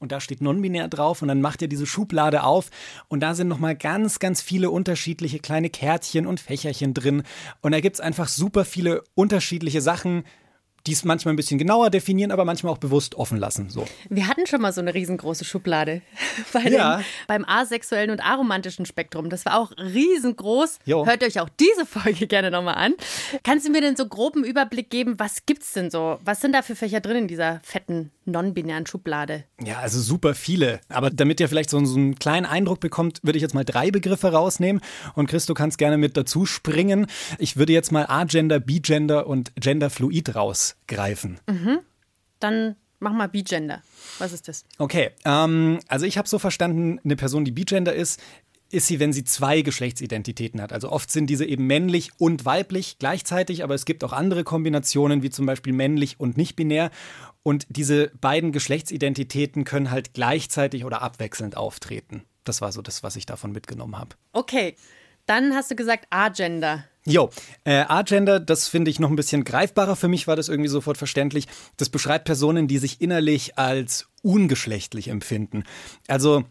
[0.00, 2.70] Und da steht non-binär drauf und dann macht ihr diese Schublade auf
[3.08, 7.24] und da sind nochmal ganz, ganz viele unterschiedliche kleine Kärtchen und Fächerchen drin.
[7.62, 10.24] Und da gibt's einfach super viele unterschiedliche Sachen,
[10.88, 13.68] die es manchmal ein bisschen genauer definieren, aber manchmal auch bewusst offen lassen.
[13.68, 13.86] So.
[14.08, 16.00] Wir hatten schon mal so eine riesengroße Schublade
[16.52, 16.96] bei Ja.
[16.96, 19.28] dem, beim asexuellen und aromantischen Spektrum.
[19.28, 20.78] Das war auch riesengroß.
[20.86, 21.06] Jo.
[21.06, 22.94] Hört euch auch diese Folge gerne nochmal an.
[23.44, 26.18] Kannst du mir denn so groben Überblick geben, was gibt's denn so?
[26.24, 29.44] Was sind da für Fächer drin in dieser fetten non-binären Schublade?
[29.62, 30.80] Ja, also super viele.
[30.88, 33.90] Aber damit ihr vielleicht so, so einen kleinen Eindruck bekommt, würde ich jetzt mal drei
[33.90, 34.80] Begriffe rausnehmen.
[35.14, 37.06] Und Chris, du kannst gerne mit dazu springen.
[37.38, 40.34] Ich würde jetzt mal Agender, Bigender und Genderfluid
[40.88, 41.38] rausgreifen.
[42.40, 43.82] Dann mach mal Bigender.
[44.18, 44.64] Was ist das?
[44.78, 48.20] Okay, ähm, also ich habe so verstanden, eine Person, die Bigender ist,
[48.70, 50.72] ist sie, wenn sie zwei Geschlechtsidentitäten hat.
[50.72, 55.22] Also oft sind diese eben männlich und weiblich gleichzeitig, aber es gibt auch andere Kombinationen,
[55.22, 56.90] wie zum Beispiel männlich und nicht binär.
[57.42, 62.24] Und diese beiden Geschlechtsidentitäten können halt gleichzeitig oder abwechselnd auftreten.
[62.44, 64.16] Das war so das, was ich davon mitgenommen habe.
[64.32, 64.76] Okay,
[65.24, 66.84] dann hast du gesagt Agender.
[67.08, 67.30] Jo,
[67.64, 69.96] äh, Agender, das finde ich noch ein bisschen greifbarer.
[69.96, 71.46] Für mich war das irgendwie sofort verständlich.
[71.78, 75.64] Das beschreibt Personen, die sich innerlich als ungeschlechtlich empfinden.
[76.06, 76.44] Also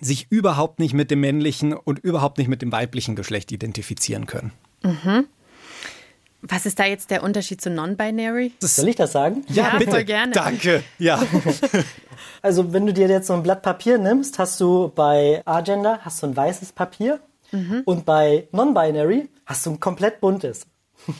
[0.00, 4.52] sich überhaupt nicht mit dem männlichen und überhaupt nicht mit dem weiblichen Geschlecht identifizieren können.
[6.40, 8.52] Was ist da jetzt der Unterschied zu Non-Binary?
[8.60, 9.44] Soll ich das sagen?
[9.48, 10.32] Ja, voll gerne.
[10.32, 10.82] Danke.
[10.98, 11.22] Ja.
[12.42, 16.22] Also wenn du dir jetzt so ein Blatt Papier nimmst, hast du bei Agenda hast
[16.22, 17.20] du ein weißes Papier
[17.84, 20.66] und bei Non-Binary hast du ein komplett buntes.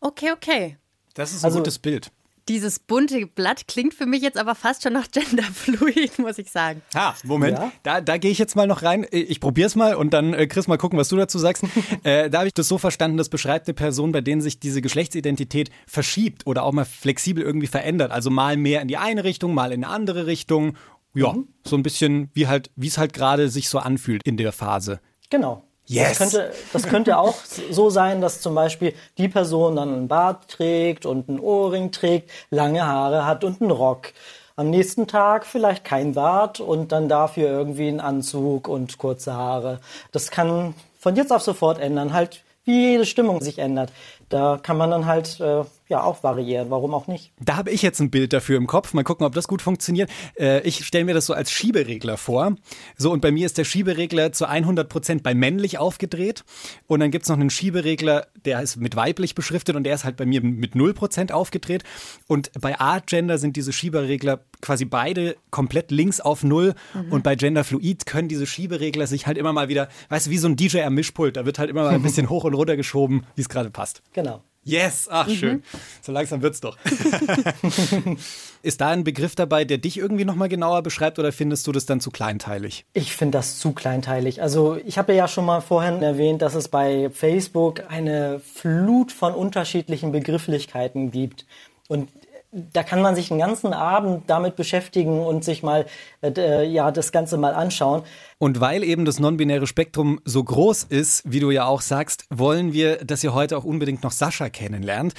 [0.00, 0.78] Okay, okay.
[1.14, 2.10] Das ist ein Also- gutes Bild.
[2.48, 6.80] Dieses bunte Blatt klingt für mich jetzt aber fast schon nach Genderfluid, muss ich sagen.
[6.94, 7.58] Ah, Moment.
[7.58, 7.70] Ja?
[7.84, 9.06] Da, da gehe ich jetzt mal noch rein.
[9.12, 11.64] Ich probiere es mal und dann, äh, Chris, mal gucken, was du dazu sagst.
[12.02, 14.80] äh, da habe ich das so verstanden, das beschreibt eine Person, bei denen sich diese
[14.82, 18.10] Geschlechtsidentität verschiebt oder auch mal flexibel irgendwie verändert.
[18.10, 20.76] Also mal mehr in die eine Richtung, mal in eine andere Richtung.
[21.14, 24.52] Ja, so ein bisschen wie halt, wie es halt gerade sich so anfühlt in der
[24.52, 25.00] Phase.
[25.30, 25.62] Genau.
[25.86, 26.18] Yes.
[26.18, 27.34] Das könnte, das könnte auch
[27.70, 32.30] so sein, dass zum Beispiel die Person dann einen Bart trägt und einen Ohrring trägt,
[32.50, 34.12] lange Haare hat und einen Rock.
[34.54, 39.80] Am nächsten Tag vielleicht kein Bart und dann dafür irgendwie einen Anzug und kurze Haare.
[40.12, 43.90] Das kann von jetzt auf sofort ändern, halt wie jede Stimmung sich ändert.
[44.28, 47.32] Da kann man dann halt äh, ja auch variieren, warum auch nicht.
[47.40, 48.94] Da habe ich jetzt ein Bild dafür im Kopf.
[48.94, 50.10] Mal gucken, ob das gut funktioniert.
[50.38, 52.56] Äh, ich stelle mir das so als Schieberegler vor.
[52.96, 56.44] So, und bei mir ist der Schieberegler zu 100 Prozent bei männlich aufgedreht.
[56.86, 60.16] Und dann gibt's noch einen Schieberegler, der ist mit weiblich beschriftet und der ist halt
[60.16, 61.84] bei mir mit 0 Prozent aufgedreht.
[62.26, 66.74] Und bei Art Gender sind diese Schieberegler quasi beide komplett links auf Null.
[67.10, 70.38] Und bei Gender Fluid können diese Schieberegler sich halt immer mal wieder, weißt du, wie
[70.38, 71.36] so ein DJ am Mischpult.
[71.36, 74.02] Da wird halt immer mal ein bisschen hoch und runter geschoben, wie es gerade passt.
[74.12, 74.42] Genau.
[74.70, 75.64] Yes, ach schön.
[76.00, 76.78] So langsam wird's doch.
[78.62, 81.72] Ist da ein Begriff dabei, der dich irgendwie noch mal genauer beschreibt oder findest du
[81.72, 82.84] das dann zu kleinteilig?
[82.92, 84.42] Ich finde das zu kleinteilig.
[84.42, 89.34] Also ich habe ja schon mal vorhin erwähnt, dass es bei Facebook eine Flut von
[89.34, 91.46] unterschiedlichen Begrifflichkeiten gibt.
[91.88, 92.08] Und
[92.52, 95.86] da kann man sich einen ganzen Abend damit beschäftigen und sich mal
[96.22, 98.02] äh, ja das Ganze mal anschauen.
[98.38, 102.72] Und weil eben das non-binäre Spektrum so groß ist, wie du ja auch sagst, wollen
[102.72, 105.14] wir, dass ihr heute auch unbedingt noch Sascha kennenlernt.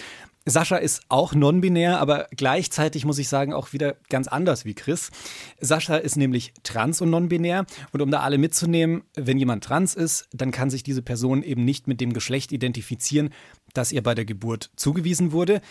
[0.45, 5.11] Sascha ist auch non-binär, aber gleichzeitig muss ich sagen auch wieder ganz anders wie Chris.
[5.59, 10.27] Sascha ist nämlich trans und non-binär und um da alle mitzunehmen, wenn jemand trans ist,
[10.33, 13.29] dann kann sich diese Person eben nicht mit dem Geschlecht identifizieren,
[13.75, 15.61] das ihr bei der Geburt zugewiesen wurde.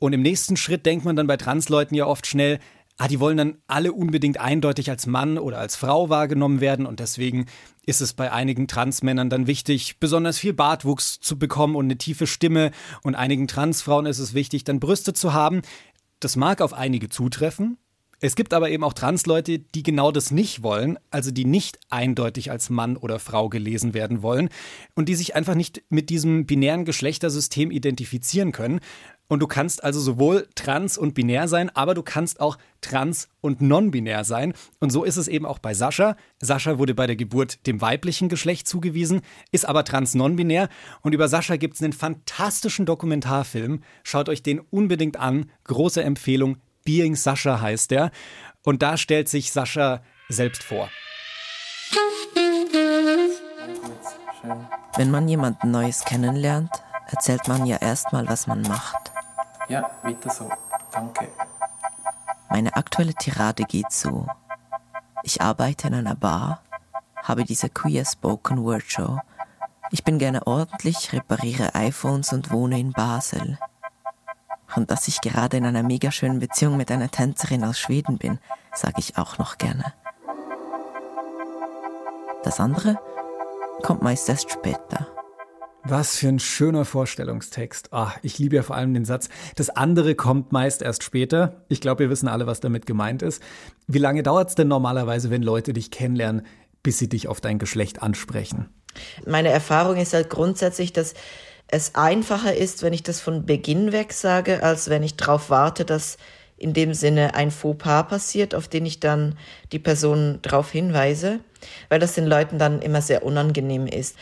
[0.00, 2.58] Und im nächsten Schritt denkt man dann bei Transleuten ja oft schnell,
[2.98, 7.00] ah, die wollen dann alle unbedingt eindeutig als Mann oder als Frau wahrgenommen werden und
[7.00, 7.46] deswegen
[7.84, 12.26] ist es bei einigen Transmännern dann wichtig, besonders viel Bartwuchs zu bekommen und eine tiefe
[12.26, 15.62] Stimme und einigen Transfrauen ist es wichtig, dann Brüste zu haben.
[16.20, 17.78] Das mag auf einige zutreffen.
[18.18, 22.50] Es gibt aber eben auch Transleute, die genau das nicht wollen, also die nicht eindeutig
[22.50, 24.48] als Mann oder Frau gelesen werden wollen
[24.94, 28.80] und die sich einfach nicht mit diesem binären Geschlechtersystem identifizieren können.
[29.28, 33.60] Und du kannst also sowohl trans und binär sein, aber du kannst auch trans und
[33.60, 34.54] non-binär sein.
[34.78, 36.16] Und so ist es eben auch bei Sascha.
[36.40, 40.68] Sascha wurde bei der Geburt dem weiblichen Geschlecht zugewiesen, ist aber trans-non-binär.
[41.02, 43.82] Und über Sascha gibt es einen fantastischen Dokumentarfilm.
[44.04, 45.50] Schaut euch den unbedingt an.
[45.64, 46.58] Große Empfehlung.
[46.84, 48.12] Being Sascha heißt der.
[48.62, 50.88] Und da stellt sich Sascha selbst vor.
[54.96, 56.70] Wenn man jemanden Neues kennenlernt,
[57.08, 59.15] erzählt man ja erstmal, was man macht.
[59.68, 60.48] Ja, weiter so.
[60.92, 61.28] Danke.
[62.48, 64.26] Meine aktuelle Tirade geht so.
[65.22, 66.62] Ich arbeite in einer Bar,
[67.22, 69.18] habe diese Queer Spoken Word Show,
[69.90, 73.58] Ich bin gerne ordentlich, repariere iPhones und wohne in Basel.
[74.74, 78.38] Und dass ich gerade in einer mega schönen Beziehung mit einer Tänzerin aus Schweden bin,
[78.74, 79.92] sage ich auch noch gerne.
[82.42, 82.98] Das andere
[83.82, 85.06] kommt meist erst später.
[85.88, 87.92] Was für ein schöner Vorstellungstext.
[87.92, 91.64] Ah, ich liebe ja vor allem den Satz, das andere kommt meist erst später.
[91.68, 93.40] Ich glaube, wir wissen alle, was damit gemeint ist.
[93.86, 96.44] Wie lange dauert es denn normalerweise, wenn Leute dich kennenlernen,
[96.82, 98.68] bis sie dich auf dein Geschlecht ansprechen?
[99.26, 101.14] Meine Erfahrung ist halt grundsätzlich, dass
[101.68, 105.84] es einfacher ist, wenn ich das von Beginn weg sage, als wenn ich darauf warte,
[105.84, 106.16] dass
[106.56, 109.38] in dem Sinne ein Fauxpas passiert, auf den ich dann
[109.70, 111.38] die Person darauf hinweise,
[111.90, 114.16] weil das den Leuten dann immer sehr unangenehm ist.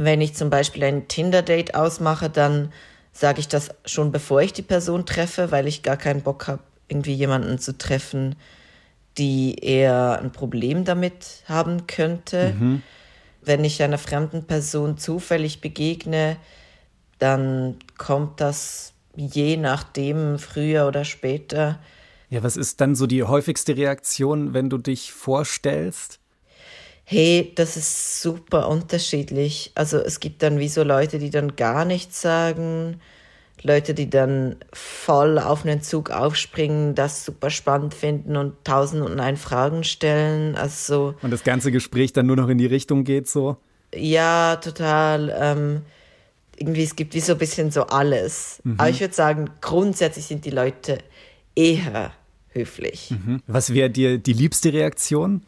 [0.00, 2.72] Wenn ich zum Beispiel ein Tinder-Date ausmache, dann
[3.12, 6.62] sage ich das schon bevor ich die Person treffe, weil ich gar keinen Bock habe,
[6.86, 8.36] irgendwie jemanden zu treffen,
[9.18, 12.54] die eher ein Problem damit haben könnte.
[12.56, 12.82] Mhm.
[13.42, 16.36] Wenn ich einer fremden Person zufällig begegne,
[17.18, 21.80] dann kommt das je nachdem früher oder später.
[22.30, 26.17] Ja, was ist dann so die häufigste Reaktion, wenn du dich vorstellst?
[27.10, 29.72] Hey, das ist super unterschiedlich.
[29.74, 33.00] Also es gibt dann wie so Leute, die dann gar nichts sagen,
[33.62, 39.20] Leute, die dann voll auf einen Zug aufspringen, das super spannend finden und tausend und
[39.20, 40.54] ein Fragen stellen.
[40.54, 43.56] Also und das ganze Gespräch dann nur noch in die Richtung geht so?
[43.94, 45.34] Ja, total.
[45.34, 45.80] Ähm,
[46.58, 48.60] irgendwie, es gibt wie so ein bisschen so alles.
[48.64, 48.74] Mhm.
[48.76, 50.98] Aber ich würde sagen, grundsätzlich sind die Leute
[51.54, 52.12] eher
[52.50, 53.12] höflich.
[53.12, 53.40] Mhm.
[53.46, 55.40] Was wäre dir die liebste Reaktion?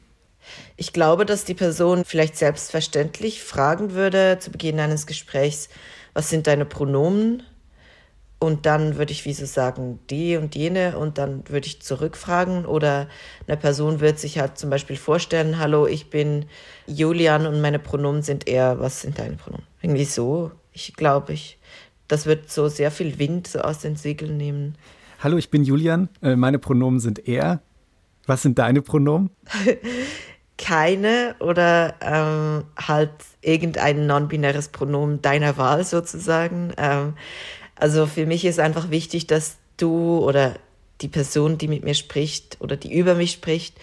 [0.77, 5.69] Ich glaube, dass die Person vielleicht selbstverständlich fragen würde zu Beginn eines Gesprächs,
[6.15, 7.43] was sind deine Pronomen?
[8.43, 12.65] Und dann würde ich wie so sagen, die und jene und dann würde ich zurückfragen
[12.65, 13.07] oder
[13.47, 16.47] eine Person wird sich halt zum Beispiel vorstellen, hallo, ich bin
[16.87, 19.67] Julian und meine Pronomen sind eher, was sind deine Pronomen?
[19.83, 21.59] Irgendwie so, ich glaube, ich,
[22.09, 24.75] das wird so sehr viel Wind so aus den Segeln nehmen.
[25.19, 27.61] Hallo, ich bin Julian, äh, meine Pronomen sind er.
[28.27, 29.29] Was sind deine Pronomen?
[30.61, 36.73] keine oder ähm, halt irgendein non-binäres Pronomen deiner Wahl sozusagen.
[36.77, 37.15] Ähm,
[37.77, 40.57] also für mich ist einfach wichtig, dass du oder
[41.01, 43.79] die Person, die mit mir spricht oder die über mich spricht,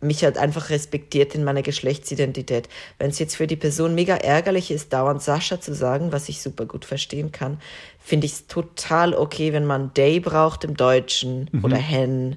[0.00, 2.68] mich halt einfach respektiert in meiner Geschlechtsidentität.
[2.98, 6.40] Wenn es jetzt für die Person mega ärgerlich ist, dauernd Sascha zu sagen, was ich
[6.40, 7.58] super gut verstehen kann,
[7.98, 11.64] finde ich es total okay, wenn man Day braucht im Deutschen mhm.
[11.64, 12.36] oder Hen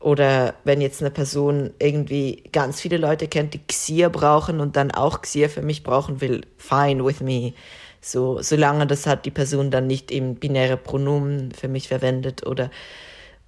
[0.00, 4.90] oder wenn jetzt eine Person irgendwie ganz viele Leute kennt, die Xier brauchen und dann
[4.90, 7.52] auch Xier für mich brauchen will, fine with me.
[8.00, 12.70] So, solange das hat die Person dann nicht eben binäre Pronomen für mich verwendet oder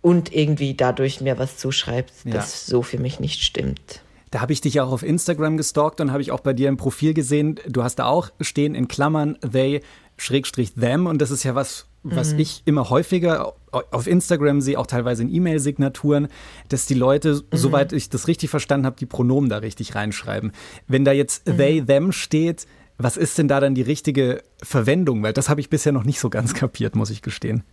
[0.02, 2.32] und irgendwie dadurch mir was zuschreibt, ja.
[2.32, 4.02] das so für mich nicht stimmt.
[4.30, 6.76] Da habe ich dich auch auf Instagram gestalkt und habe ich auch bei dir im
[6.76, 7.60] Profil gesehen.
[7.68, 9.80] Du hast da auch stehen in Klammern they
[10.18, 12.40] Schrägstrich them und das ist ja was, was mhm.
[12.40, 16.28] ich immer häufiger auf Instagram sehe, auch teilweise in E-Mail-Signaturen,
[16.68, 17.56] dass die Leute, mhm.
[17.56, 20.52] soweit ich das richtig verstanden habe, die Pronomen da richtig reinschreiben.
[20.87, 21.56] Wenn da jetzt mhm.
[21.56, 22.66] they, them steht,
[22.98, 25.22] was ist denn da dann die richtige Verwendung?
[25.22, 27.64] Weil das habe ich bisher noch nicht so ganz kapiert, muss ich gestehen.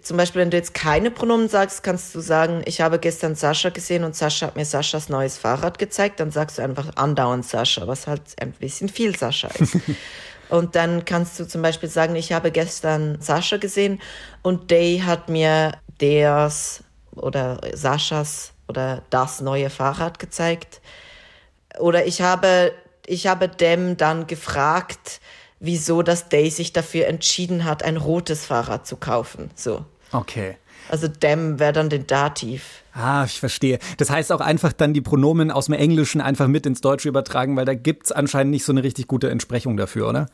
[0.00, 3.70] Zum Beispiel, wenn du jetzt keine Pronomen sagst, kannst du sagen, ich habe gestern Sascha
[3.70, 6.20] gesehen und Sascha hat mir Saschas neues Fahrrad gezeigt.
[6.20, 9.76] Dann sagst du einfach andauernd Sascha, was halt ein bisschen viel Sascha ist.
[10.48, 14.00] Und dann kannst du zum Beispiel sagen, ich habe gestern Sascha gesehen
[14.42, 16.82] und Day hat mir deres
[17.14, 20.80] oder Saschas oder das neue Fahrrad gezeigt.
[21.78, 22.72] Oder ich habe,
[23.06, 25.20] ich habe dem dann gefragt,
[25.60, 29.50] wieso das Day sich dafür entschieden hat, ein rotes Fahrrad zu kaufen.
[29.54, 29.84] So.
[30.12, 30.56] Okay.
[30.88, 32.82] Also dem wäre dann den Dativ.
[32.98, 33.78] Ah, ich verstehe.
[33.96, 37.56] Das heißt auch einfach dann die Pronomen aus dem Englischen einfach mit ins Deutsche übertragen,
[37.56, 40.26] weil da gibt es anscheinend nicht so eine richtig gute Entsprechung dafür, oder?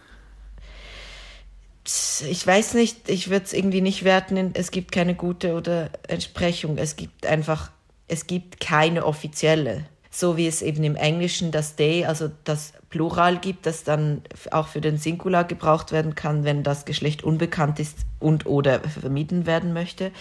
[1.84, 6.78] Ich weiß nicht, ich würde es irgendwie nicht werten, es gibt keine gute oder Entsprechung.
[6.78, 7.70] Es gibt einfach,
[8.08, 13.38] es gibt keine offizielle so wie es eben im Englischen das They, also das Plural
[13.38, 17.98] gibt, das dann auch für den Singular gebraucht werden kann, wenn das Geschlecht unbekannt ist
[18.20, 20.12] und oder vermieden werden möchte.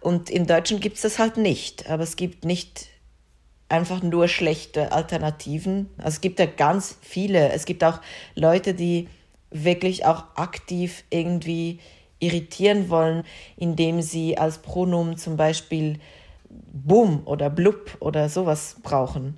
[0.00, 2.86] Und im Deutschen gibt es das halt nicht, aber es gibt nicht
[3.68, 5.90] einfach nur schlechte Alternativen.
[5.98, 7.50] Also es gibt ja ganz viele.
[7.50, 7.98] Es gibt auch
[8.36, 9.08] Leute, die
[9.50, 11.80] wirklich auch aktiv irgendwie
[12.20, 13.24] irritieren wollen,
[13.56, 15.98] indem sie als Pronomen zum Beispiel
[16.48, 19.36] Bum oder Blub oder sowas brauchen.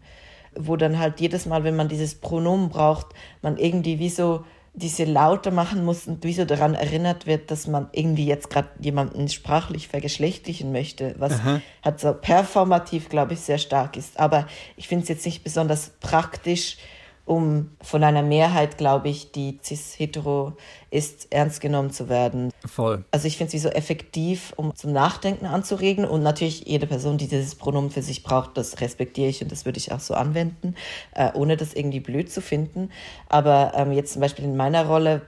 [0.57, 3.07] Wo dann halt jedes Mal, wenn man dieses Pronomen braucht,
[3.41, 7.67] man irgendwie wie so diese Laute machen muss und wie so daran erinnert wird, dass
[7.67, 11.61] man irgendwie jetzt gerade jemanden sprachlich vergeschlechtlichen möchte, was Aha.
[11.85, 14.19] halt so performativ, glaube ich, sehr stark ist.
[14.19, 16.79] Aber ich finde es jetzt nicht besonders praktisch
[17.25, 20.55] um von einer Mehrheit, glaube ich, die cis-hetero
[20.91, 22.51] ist, ernst genommen zu werden.
[22.67, 23.05] Voll.
[23.13, 26.05] Also ich finde es wie so effektiv, um zum Nachdenken anzuregen.
[26.05, 29.65] Und natürlich jede Person, die dieses Pronomen für sich braucht, das respektiere ich und das
[29.65, 30.75] würde ich auch so anwenden,
[31.15, 32.91] äh, ohne das irgendwie blöd zu finden.
[33.29, 35.23] Aber ähm, jetzt zum Beispiel in meiner Rolle,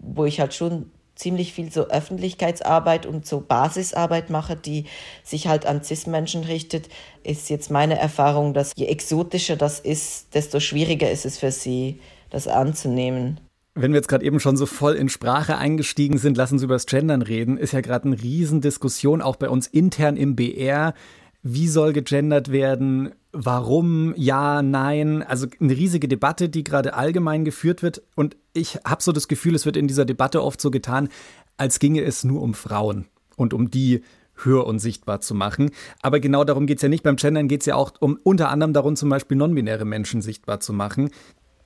[0.00, 4.84] wo ich halt schon ziemlich viel so Öffentlichkeitsarbeit und so Basisarbeit mache, die
[5.24, 6.88] sich halt an CIS-Menschen richtet,
[7.24, 12.00] ist jetzt meine Erfahrung, dass je exotischer das ist, desto schwieriger ist es für sie,
[12.30, 13.40] das anzunehmen.
[13.74, 16.74] Wenn wir jetzt gerade eben schon so voll in Sprache eingestiegen sind, lassen Sie über
[16.74, 20.94] das Gendern reden, ist ja gerade eine Riesendiskussion, auch bei uns intern im BR.
[21.42, 23.12] Wie soll gegendert werden?
[23.40, 24.14] Warum?
[24.16, 25.22] Ja, nein.
[25.22, 28.02] Also eine riesige Debatte, die gerade allgemein geführt wird.
[28.16, 31.08] Und ich habe so das Gefühl, es wird in dieser Debatte oft so getan,
[31.56, 34.02] als ginge es nur um Frauen und um die
[34.34, 35.70] höher und sichtbar zu machen.
[36.02, 37.04] Aber genau darum geht es ja nicht.
[37.04, 40.58] Beim Gendern geht es ja auch um unter anderem darum, zum Beispiel non-binäre Menschen sichtbar
[40.58, 41.10] zu machen.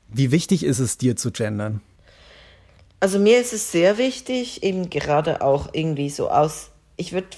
[0.08, 1.80] Wie wichtig ist es dir zu gendern?
[3.00, 7.28] Also mir ist es sehr wichtig, eben gerade auch irgendwie so aus, ich würde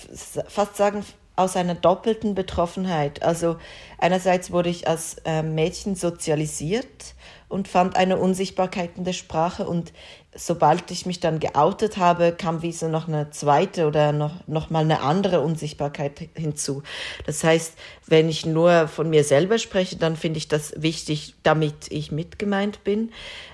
[0.49, 1.05] fast sagen,
[1.37, 3.23] aus einer doppelten Betroffenheit.
[3.23, 3.57] Also
[3.99, 7.14] einerseits wurde ich als äh, Mädchen sozialisiert
[7.49, 9.92] und fand eine Unsichtbarkeit in der Sprache und
[10.35, 14.70] sobald ich mich dann geoutet habe, kam wie so noch eine zweite oder noch, noch
[14.70, 16.83] mal eine andere Unsichtbarkeit hinzu.
[17.27, 17.75] Das heißt,
[18.07, 22.83] wenn ich nur von mir selber spreche, dann finde ich das wichtig, damit ich mitgemeint
[22.85, 23.12] bin.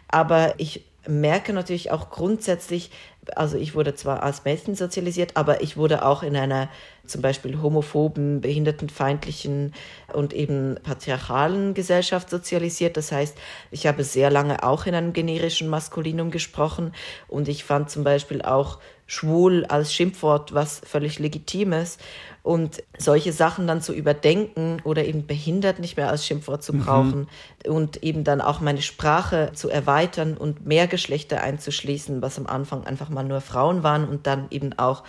[0.08, 2.90] Aber ich merke natürlich auch grundsätzlich,
[3.36, 6.68] also ich wurde zwar als Mädchen sozialisiert, aber ich wurde auch in einer
[7.06, 9.74] zum Beispiel homophoben, behindertenfeindlichen
[10.12, 12.96] und eben patriarchalen Gesellschaft sozialisiert.
[12.96, 13.36] Das heißt,
[13.70, 16.92] ich habe sehr lange auch in einem generischen Maskulinum gesprochen
[17.28, 18.78] und ich fand zum Beispiel auch
[19.10, 21.98] schwul als Schimpfwort was völlig Legitimes.
[22.44, 26.84] Und solche Sachen dann zu überdenken oder eben behindert nicht mehr als Schimpfwort zu mhm.
[26.84, 27.18] brauchen
[27.66, 27.72] mhm.
[27.72, 32.86] und eben dann auch meine Sprache zu erweitern und mehr Geschlechter einzuschließen, was am Anfang
[32.86, 35.02] einfach mal nur Frauen waren und dann eben auch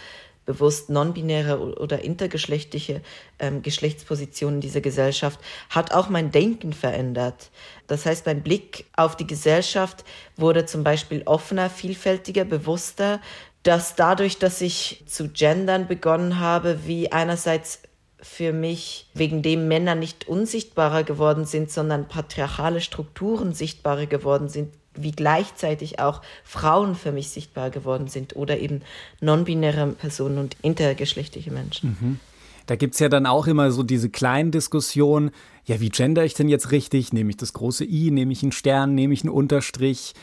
[0.45, 3.01] bewusst non-binäre oder intergeschlechtliche
[3.39, 7.51] ähm, Geschlechtspositionen in dieser Gesellschaft, hat auch mein Denken verändert.
[7.87, 10.03] Das heißt, mein Blick auf die Gesellschaft
[10.37, 13.21] wurde zum Beispiel offener, vielfältiger, bewusster,
[13.63, 17.79] dass dadurch, dass ich zu gendern begonnen habe, wie einerseits
[18.21, 24.69] für mich, wegen dem Männer nicht unsichtbarer geworden sind, sondern patriarchale Strukturen sichtbarer geworden sind,
[24.93, 28.81] wie gleichzeitig auch Frauen für mich sichtbar geworden sind oder eben
[29.21, 31.97] non-binäre Personen und intergeschlechtliche Menschen.
[31.99, 32.19] Mhm.
[32.67, 35.31] Da gibt es ja dann auch immer so diese kleinen Diskussionen,
[35.65, 37.13] ja, wie gender ich denn jetzt richtig?
[37.13, 40.13] Nehme ich das große I, nehme ich einen Stern, nehme ich einen Unterstrich?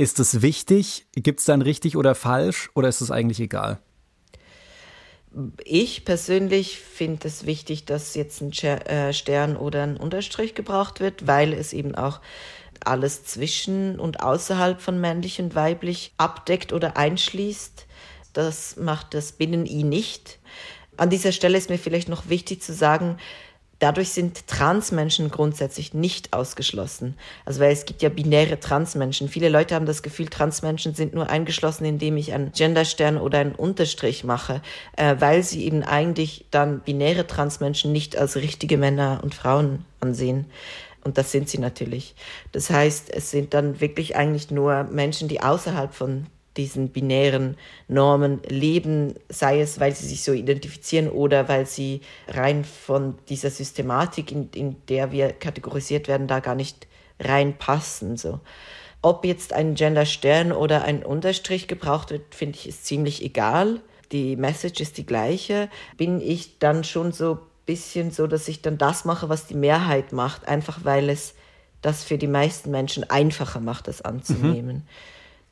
[0.00, 1.06] Ist es wichtig?
[1.12, 3.80] Gibt es dann richtig oder falsch oder ist es eigentlich egal?
[5.64, 11.26] Ich persönlich finde es wichtig, dass jetzt ein äh, Stern oder ein Unterstrich gebraucht wird,
[11.26, 12.20] weil es eben auch
[12.84, 17.86] alles zwischen und außerhalb von männlich und weiblich abdeckt oder einschließt.
[18.32, 20.38] Das macht das Binnen-I nicht.
[20.96, 23.18] An dieser Stelle ist mir vielleicht noch wichtig zu sagen,
[23.80, 27.16] Dadurch sind Transmenschen grundsätzlich nicht ausgeschlossen.
[27.44, 29.28] Also weil es gibt ja binäre Transmenschen.
[29.28, 33.54] Viele Leute haben das Gefühl, Transmenschen sind nur eingeschlossen, indem ich einen Genderstern oder einen
[33.54, 34.62] Unterstrich mache,
[34.96, 40.46] äh, weil sie eben eigentlich dann binäre Transmenschen nicht als richtige Männer und Frauen ansehen.
[41.04, 42.16] Und das sind sie natürlich.
[42.50, 46.26] Das heißt, es sind dann wirklich eigentlich nur Menschen, die außerhalb von
[46.58, 52.64] diesen binären Normen leben, sei es, weil sie sich so identifizieren oder weil sie rein
[52.64, 56.86] von dieser Systematik, in, in der wir kategorisiert werden, da gar nicht
[57.20, 58.16] reinpassen.
[58.16, 58.40] So.
[59.00, 63.80] Ob jetzt ein Genderstern oder ein Unterstrich gebraucht wird, finde ich, ist ziemlich egal.
[64.12, 65.70] Die Message ist die gleiche.
[65.96, 69.54] Bin ich dann schon so ein bisschen so, dass ich dann das mache, was die
[69.54, 71.34] Mehrheit macht, einfach weil es
[71.80, 74.76] das für die meisten Menschen einfacher macht, das anzunehmen.
[74.76, 74.82] Mhm.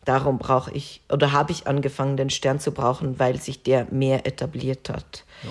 [0.06, 4.24] Darum brauche ich oder habe ich angefangen, den Stern zu brauchen, weil sich der mehr
[4.24, 5.24] etabliert hat.
[5.42, 5.50] Ja.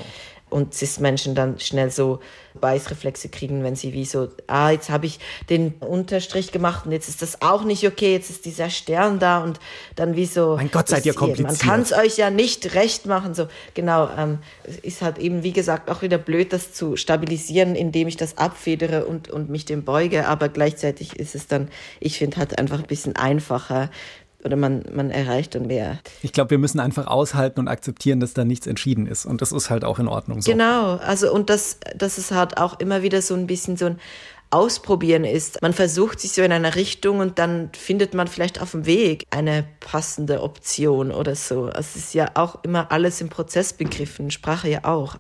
[0.50, 2.22] Und Cis-Menschen dann schnell so
[2.62, 7.10] Beißreflexe kriegen, wenn sie wie so, ah, jetzt habe ich den Unterstrich gemacht und jetzt
[7.10, 9.60] ist das auch nicht okay, jetzt ist dieser Stern da und
[9.96, 10.56] dann wie so.
[10.56, 11.50] Mein Gott, seid ihr kompliziert.
[11.50, 13.34] Man kann es euch ja nicht recht machen.
[13.34, 14.38] So, genau, ähm,
[14.84, 19.06] ist halt eben, wie gesagt, auch wieder blöd, das zu stabilisieren, indem ich das abfedere
[19.06, 20.28] und, und mich dem beuge.
[20.28, 21.68] Aber gleichzeitig ist es dann,
[22.00, 23.90] ich finde, halt einfach ein bisschen einfacher,
[24.46, 26.00] oder man, man erreicht dann mehr.
[26.22, 29.26] Ich glaube, wir müssen einfach aushalten und akzeptieren, dass da nichts entschieden ist.
[29.26, 30.52] Und das ist halt auch in Ordnung so.
[30.52, 34.00] Genau, also und das, das ist halt auch immer wieder so ein bisschen so ein
[34.52, 35.62] Ausprobieren ist.
[35.62, 39.26] Man versucht sich so in einer Richtung und dann findet man vielleicht auf dem Weg
[39.32, 41.68] eine passende Option oder so.
[41.68, 45.18] Es ist ja auch immer alles im Prozess begriffen, Sprache ja auch.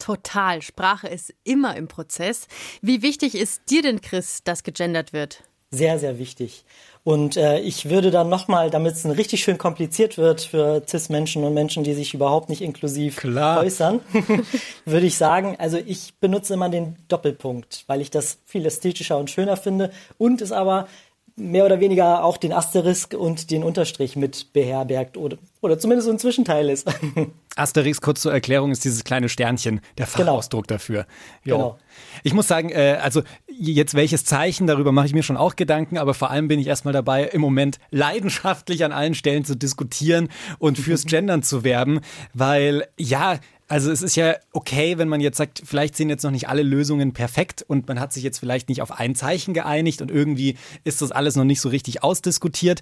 [0.00, 0.60] Total.
[0.60, 2.46] Sprache ist immer im Prozess.
[2.82, 5.44] Wie wichtig ist dir denn, Chris, dass gegendert wird?
[5.70, 6.64] Sehr, sehr wichtig.
[7.02, 11.54] Und äh, ich würde dann nochmal, damit es richtig schön kompliziert wird für CIS-Menschen und
[11.54, 13.60] Menschen, die sich überhaupt nicht inklusiv Klar.
[13.60, 14.00] äußern,
[14.84, 19.30] würde ich sagen, also ich benutze immer den Doppelpunkt, weil ich das viel ästhetischer und
[19.30, 20.88] schöner finde und es aber
[21.36, 26.12] mehr oder weniger auch den Asterisk und den Unterstrich mit beherbergt oder, oder zumindest so
[26.12, 26.88] ein Zwischenteil ist.
[27.56, 30.32] Asterix, kurz zur Erklärung, ist dieses kleine Sternchen, der Genau.
[30.32, 31.06] Fachausdruck dafür.
[31.44, 31.56] Jo.
[31.56, 31.78] Genau.
[32.22, 35.98] Ich muss sagen, äh, also jetzt welches Zeichen, darüber mache ich mir schon auch Gedanken,
[35.98, 40.28] aber vor allem bin ich erstmal dabei, im Moment leidenschaftlich an allen Stellen zu diskutieren
[40.58, 42.00] und fürs Gendern zu werben,
[42.32, 43.38] weil ja,
[43.68, 46.62] also es ist ja okay, wenn man jetzt sagt, vielleicht sind jetzt noch nicht alle
[46.62, 50.56] Lösungen perfekt und man hat sich jetzt vielleicht nicht auf ein Zeichen geeinigt und irgendwie
[50.82, 52.80] ist das alles noch nicht so richtig ausdiskutiert.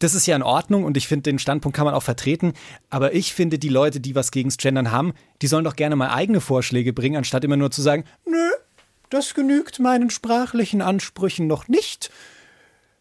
[0.00, 2.54] Das ist ja in Ordnung und ich finde, den Standpunkt kann man auch vertreten.
[2.88, 6.08] Aber ich finde, die Leute, die was gegens Gendern haben, die sollen doch gerne mal
[6.08, 8.50] eigene Vorschläge bringen, anstatt immer nur zu sagen, nö,
[9.10, 12.10] das genügt meinen sprachlichen Ansprüchen noch nicht.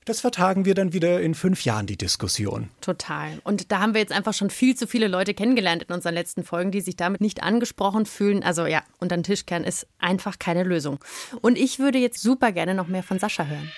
[0.06, 2.70] Das vertagen wir dann wieder in fünf Jahren, die Diskussion.
[2.82, 3.40] Total.
[3.44, 6.44] Und da haben wir jetzt einfach schon viel zu viele Leute kennengelernt in unseren letzten
[6.44, 8.44] Folgen, die sich damit nicht angesprochen fühlen.
[8.44, 11.00] Also ja, unter den Tischkern ist einfach keine Lösung.
[11.42, 13.72] Und ich würde jetzt super gerne noch mehr von Sascha hören.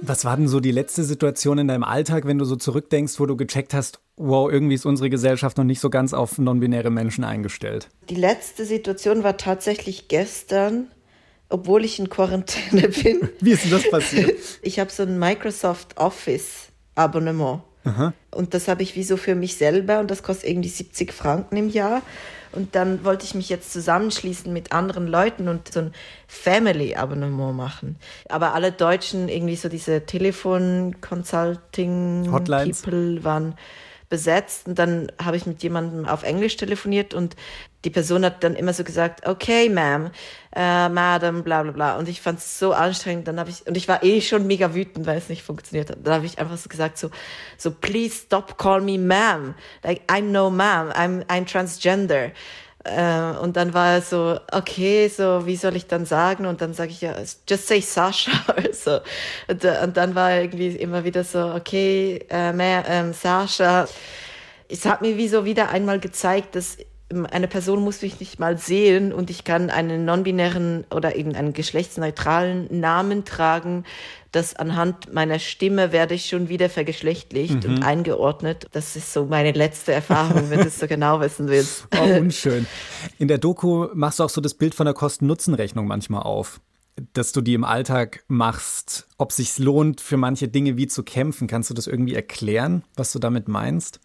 [0.00, 3.26] Was war denn so die letzte Situation in deinem Alltag, wenn du so zurückdenkst, wo
[3.26, 7.24] du gecheckt hast, wow, irgendwie ist unsere Gesellschaft noch nicht so ganz auf non-binäre Menschen
[7.24, 7.88] eingestellt?
[8.10, 10.88] Die letzte Situation war tatsächlich gestern,
[11.48, 13.28] obwohl ich in Quarantäne bin.
[13.40, 14.38] Wie ist denn das passiert?
[14.62, 17.62] Ich habe so ein Microsoft Office Abonnement.
[18.30, 21.58] Und das habe ich wie so für mich selber und das kostet irgendwie 70 Franken
[21.58, 22.00] im Jahr.
[22.54, 25.94] Und dann wollte ich mich jetzt zusammenschließen mit anderen Leuten und so ein
[26.28, 27.96] Family-Abonnement machen.
[28.28, 32.82] Aber alle Deutschen, irgendwie so diese Telefon-Consulting Hotlines.
[32.82, 33.56] People waren
[34.08, 37.36] besetzt und dann habe ich mit jemandem auf Englisch telefoniert und
[37.84, 40.10] die Person hat dann immer so gesagt, okay, ma'am,
[40.56, 41.96] äh, madam, bla bla bla.
[41.98, 43.28] Und ich fand es so anstrengend.
[43.28, 45.98] Dann habe ich, und ich war eh schon mega wütend, weil es nicht funktioniert hat.
[46.02, 47.10] Dann habe ich einfach so gesagt, so,
[47.58, 49.54] so, please stop call me ma'am.
[49.82, 52.32] Like, I'm no ma'am, I'm, I'm transgender.
[52.84, 56.46] Äh, und dann war er so, okay, so, wie soll ich dann sagen?
[56.46, 57.14] Und dann sage ich ja,
[57.48, 58.32] just say Sascha.
[58.72, 59.00] so.
[59.48, 63.86] und, äh, und dann war er irgendwie immer wieder so, okay, äh, mehr, ähm, Sascha.
[64.68, 66.78] Es hat mir wie so wieder einmal gezeigt, dass
[67.30, 71.52] eine Person muss mich nicht mal sehen und ich kann einen non-binären oder eben einen
[71.52, 73.84] geschlechtsneutralen Namen tragen,
[74.32, 78.66] dass anhand meiner Stimme werde ich schon wieder vergeschlechtlicht und eingeordnet.
[78.72, 81.86] Das ist so meine letzte Erfahrung, wenn du es so genau wissen willst.
[81.96, 82.66] Oh, unschön.
[83.18, 86.60] In der Doku machst du auch so das Bild von der Kosten-Nutzen-Rechnung manchmal auf.
[87.12, 91.46] Dass du die im Alltag machst, ob sich's lohnt, für manche Dinge wie zu kämpfen.
[91.46, 94.00] Kannst du das irgendwie erklären, was du damit meinst?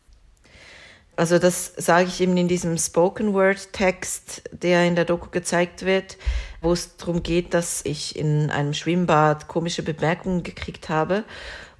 [1.19, 5.83] Also das sage ich eben in diesem Spoken Word Text, der in der Doku gezeigt
[5.83, 6.17] wird,
[6.61, 11.25] wo es darum geht, dass ich in einem Schwimmbad komische Bemerkungen gekriegt habe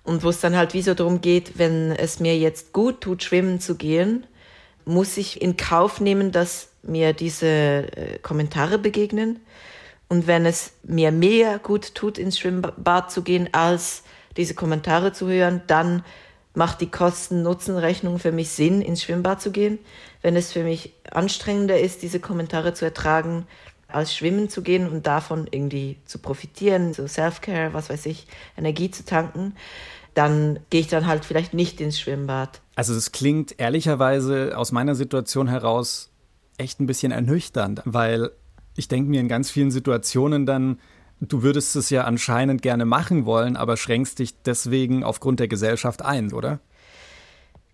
[0.04, 3.24] und wo es dann halt wie so darum geht, wenn es mir jetzt gut tut,
[3.24, 4.28] schwimmen zu gehen,
[4.84, 9.40] muss ich in Kauf nehmen, dass mir diese äh, Kommentare begegnen.
[10.10, 14.04] Und wenn es mir mehr gut tut, ins Schwimmbad zu gehen, als
[14.36, 16.04] diese Kommentare zu hören, dann
[16.54, 19.80] macht die Kosten-Nutzen-Rechnung für mich Sinn, ins Schwimmbad zu gehen.
[20.22, 23.46] Wenn es für mich anstrengender ist, diese Kommentare zu ertragen,
[23.88, 28.28] als schwimmen zu gehen und davon irgendwie zu profitieren, so Self-Care, was weiß ich,
[28.58, 29.56] Energie zu tanken,
[30.14, 32.62] dann gehe ich dann halt vielleicht nicht ins Schwimmbad.
[32.76, 36.10] Also es klingt ehrlicherweise aus meiner Situation heraus
[36.58, 38.32] echt ein bisschen ernüchternd, weil
[38.76, 40.80] ich denke mir in ganz vielen Situationen dann,
[41.22, 46.04] du würdest es ja anscheinend gerne machen wollen, aber schränkst dich deswegen aufgrund der Gesellschaft
[46.04, 46.60] ein, oder?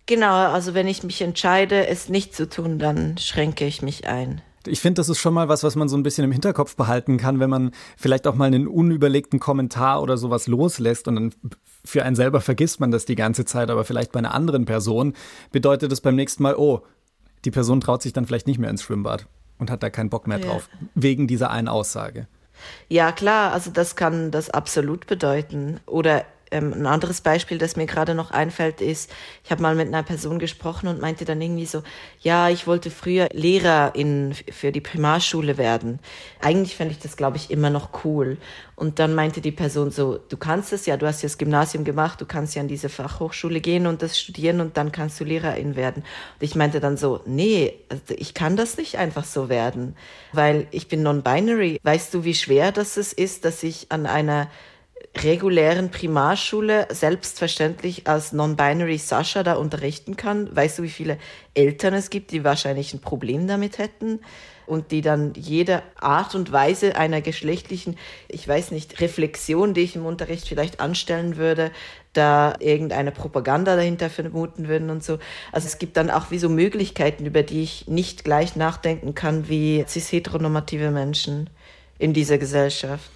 [0.06, 4.40] Genau, also wenn ich mich entscheide, es nicht zu tun, dann schränke ich mich ein.
[4.68, 7.18] Ich finde, das ist schon mal was, was man so ein bisschen im Hinterkopf behalten
[7.18, 11.34] kann, wenn man vielleicht auch mal einen unüberlegten Kommentar oder sowas loslässt und dann
[11.84, 15.14] für einen selber vergisst man das die ganze Zeit, aber vielleicht bei einer anderen Person
[15.52, 16.82] bedeutet das beim nächsten Mal, oh,
[17.44, 19.26] die Person traut sich dann vielleicht nicht mehr ins Schwimmbad
[19.58, 20.46] und hat da keinen Bock mehr Ja.
[20.46, 22.26] drauf, wegen dieser einen Aussage.
[22.88, 25.80] Ja, klar, also das kann das absolut bedeuten.
[25.86, 29.10] Oder ähm, ein anderes Beispiel, das mir gerade noch einfällt, ist,
[29.44, 31.82] ich habe mal mit einer Person gesprochen und meinte dann irgendwie so,
[32.20, 35.98] ja, ich wollte früher Lehrerin für die Primarschule werden.
[36.40, 38.36] Eigentlich fände ich das, glaube ich, immer noch cool.
[38.76, 41.82] Und dann meinte die Person so, du kannst es ja, du hast ja das Gymnasium
[41.84, 45.24] gemacht, du kannst ja an diese Fachhochschule gehen und das studieren und dann kannst du
[45.24, 46.02] Lehrerin werden.
[46.38, 49.96] Und ich meinte dann so, nee, also ich kann das nicht einfach so werden,
[50.32, 51.80] weil ich bin non-binary.
[51.82, 54.48] Weißt du, wie schwer das ist, dass ich an einer
[55.22, 60.54] regulären Primarschule selbstverständlich als Non-Binary Sascha da unterrichten kann.
[60.54, 61.18] Weißt du, wie viele
[61.54, 64.20] Eltern es gibt, die wahrscheinlich ein Problem damit hätten?
[64.66, 67.96] und die dann jede Art und Weise einer geschlechtlichen,
[68.28, 71.70] ich weiß nicht, Reflexion, die ich im Unterricht vielleicht anstellen würde,
[72.12, 75.18] da irgendeine Propaganda dahinter vermuten würden und so.
[75.52, 79.48] Also es gibt dann auch wie so Möglichkeiten, über die ich nicht gleich nachdenken kann
[79.48, 81.50] wie cis-heteronormative Menschen
[81.98, 83.10] in dieser Gesellschaft.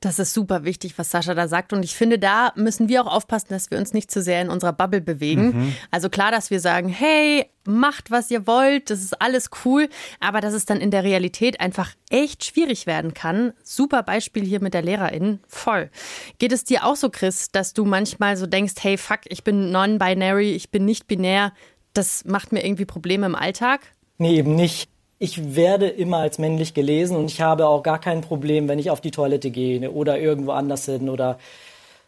[0.00, 1.72] Das ist super wichtig, was Sascha da sagt.
[1.72, 4.50] Und ich finde, da müssen wir auch aufpassen, dass wir uns nicht zu sehr in
[4.50, 5.46] unserer Bubble bewegen.
[5.46, 5.76] Mhm.
[5.90, 9.88] Also klar, dass wir sagen, hey, macht, was ihr wollt, das ist alles cool.
[10.20, 13.52] Aber dass es dann in der Realität einfach echt schwierig werden kann.
[13.62, 15.40] Super Beispiel hier mit der Lehrerin.
[15.48, 15.90] Voll.
[16.38, 19.70] Geht es dir auch so, Chris, dass du manchmal so denkst, hey, fuck, ich bin
[19.70, 21.52] non-binary, ich bin nicht binär.
[21.94, 23.80] Das macht mir irgendwie Probleme im Alltag?
[24.18, 28.20] Nee, eben nicht ich werde immer als männlich gelesen und ich habe auch gar kein
[28.20, 31.38] Problem, wenn ich auf die Toilette gehe oder irgendwo anders hin oder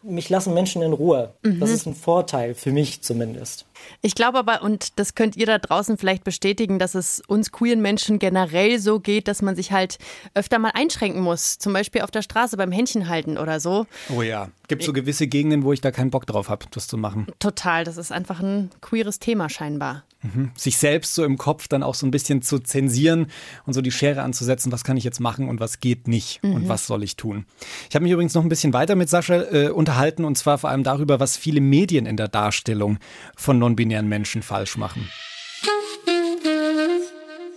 [0.02, 1.34] mich lassen Menschen in Ruhe.
[1.42, 1.58] Mhm.
[1.58, 3.66] Das ist ein Vorteil für mich zumindest.
[4.00, 7.80] Ich glaube aber, und das könnt ihr da draußen vielleicht bestätigen, dass es uns queeren
[7.80, 9.98] Menschen generell so geht, dass man sich halt
[10.34, 11.58] öfter mal einschränken muss.
[11.58, 13.86] Zum Beispiel auf der Straße beim Händchen halten oder so.
[14.14, 14.48] Oh ja.
[14.68, 17.26] Gibt so gewisse Gegenden, wo ich da keinen Bock drauf habe, das zu machen.
[17.38, 17.84] Total.
[17.84, 20.04] Das ist einfach ein queeres Thema scheinbar.
[20.22, 20.50] Mhm.
[20.56, 23.28] Sich selbst so im Kopf dann auch so ein bisschen zu zensieren
[23.66, 26.54] und so die Schere anzusetzen, was kann ich jetzt machen und was geht nicht mhm.
[26.54, 27.46] und was soll ich tun.
[27.88, 30.70] Ich habe mich übrigens noch ein bisschen weiter mit Sascha äh, unterhalten und zwar vor
[30.70, 32.98] allem darüber, was viele Medien in der Darstellung
[33.36, 35.08] von non-binären Menschen falsch machen.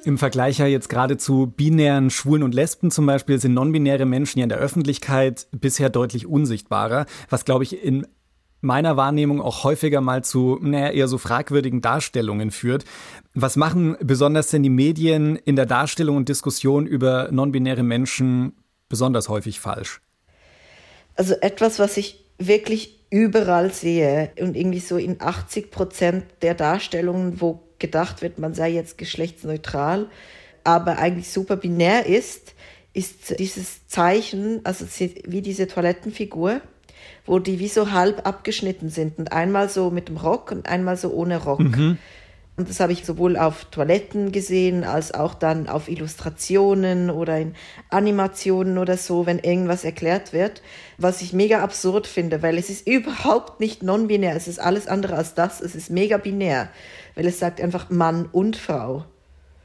[0.04, 4.40] Im Vergleich ja jetzt gerade zu binären Schwulen und Lesben zum Beispiel sind non-binäre Menschen
[4.40, 8.08] ja in der Öffentlichkeit bisher deutlich unsichtbarer, was glaube ich in
[8.62, 12.86] meiner Wahrnehmung auch häufiger mal zu naja, eher so fragwürdigen Darstellungen führt.
[13.34, 18.54] Was machen besonders denn die Medien in der Darstellung und Diskussion über non-binäre Menschen
[18.88, 20.02] besonders häufig falsch?
[21.16, 27.42] Also etwas, was ich wirklich überall sehe und irgendwie so in 80 Prozent der Darstellungen,
[27.42, 30.08] wo gedacht wird, man sei jetzt geschlechtsneutral,
[30.64, 32.54] aber eigentlich super binär ist,
[32.94, 34.86] ist dieses Zeichen, also
[35.26, 36.62] wie diese Toilettenfigur,
[37.26, 40.98] wo die wie so halb abgeschnitten sind und einmal so mit dem Rock und einmal
[40.98, 41.60] so ohne Rock.
[41.60, 41.98] Mhm.
[42.58, 47.56] Und das habe ich sowohl auf Toiletten gesehen, als auch dann auf Illustrationen oder in
[47.90, 50.62] Animationen oder so, wenn irgendwas erklärt wird,
[50.98, 55.16] was ich mega absurd finde, weil es ist überhaupt nicht non-binär, es ist alles andere
[55.16, 56.70] als das, es ist mega binär,
[57.16, 59.06] weil es sagt einfach Mann und Frau.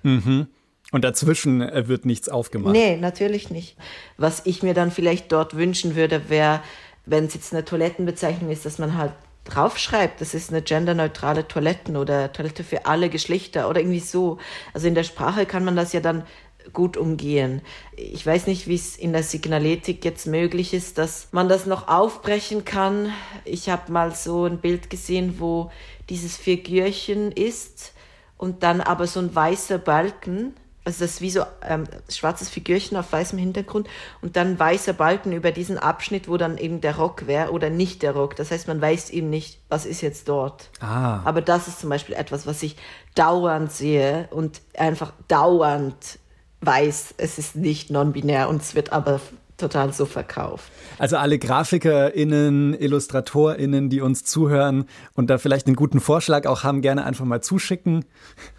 [0.03, 0.47] Mhm.
[0.93, 2.72] Und dazwischen äh, wird nichts aufgemacht.
[2.72, 3.76] Nee, natürlich nicht.
[4.16, 6.62] Was ich mir dann vielleicht dort wünschen würde, wäre
[7.07, 9.13] wenn es jetzt eine Toilettenbezeichnung ist, dass man halt
[9.45, 14.39] draufschreibt, das ist eine genderneutrale Toiletten oder Toilette für alle Geschlechter oder irgendwie so.
[14.75, 16.25] Also in der Sprache kann man das ja dann
[16.73, 17.63] gut umgehen.
[17.97, 21.87] Ich weiß nicht, wie es in der Signaletik jetzt möglich ist, dass man das noch
[21.87, 23.13] aufbrechen kann.
[23.45, 25.71] Ich habe mal so ein Bild gesehen, wo
[26.11, 27.93] dieses Figürchen ist
[28.37, 30.55] und dann aber so ein weißer Balken
[30.87, 33.89] also das ist wie so ähm, schwarzes Figürchen auf weißem Hintergrund
[34.22, 38.03] und dann weißer Balken über diesen Abschnitt, wo dann eben der Rock wäre oder nicht
[38.03, 38.37] der Rock.
[38.37, 40.70] Das heißt, man weiß eben nicht, was ist jetzt dort.
[40.78, 41.22] Ah.
[41.24, 42.76] Aber das ist zum Beispiel etwas, was ich
[43.16, 46.20] dauernd sehe und einfach dauernd
[46.61, 49.20] weiß, es ist nicht non-binär und es wird aber
[49.57, 50.71] total so verkauft.
[50.99, 56.83] Also alle GrafikerInnen, IllustratorInnen, die uns zuhören und da vielleicht einen guten Vorschlag auch haben,
[56.83, 58.05] gerne einfach mal zuschicken.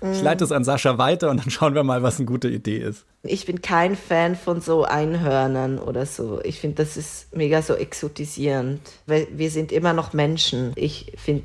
[0.02, 0.12] Mm.
[0.12, 2.78] Ich leite es an Sascha weiter und dann schauen wir mal, was eine gute Idee
[2.78, 3.06] ist.
[3.24, 6.40] Ich bin kein Fan von so Einhörnern oder so.
[6.44, 8.80] Ich finde, das ist mega so exotisierend.
[9.06, 10.72] Weil wir sind immer noch Menschen.
[10.76, 11.44] Ich finde,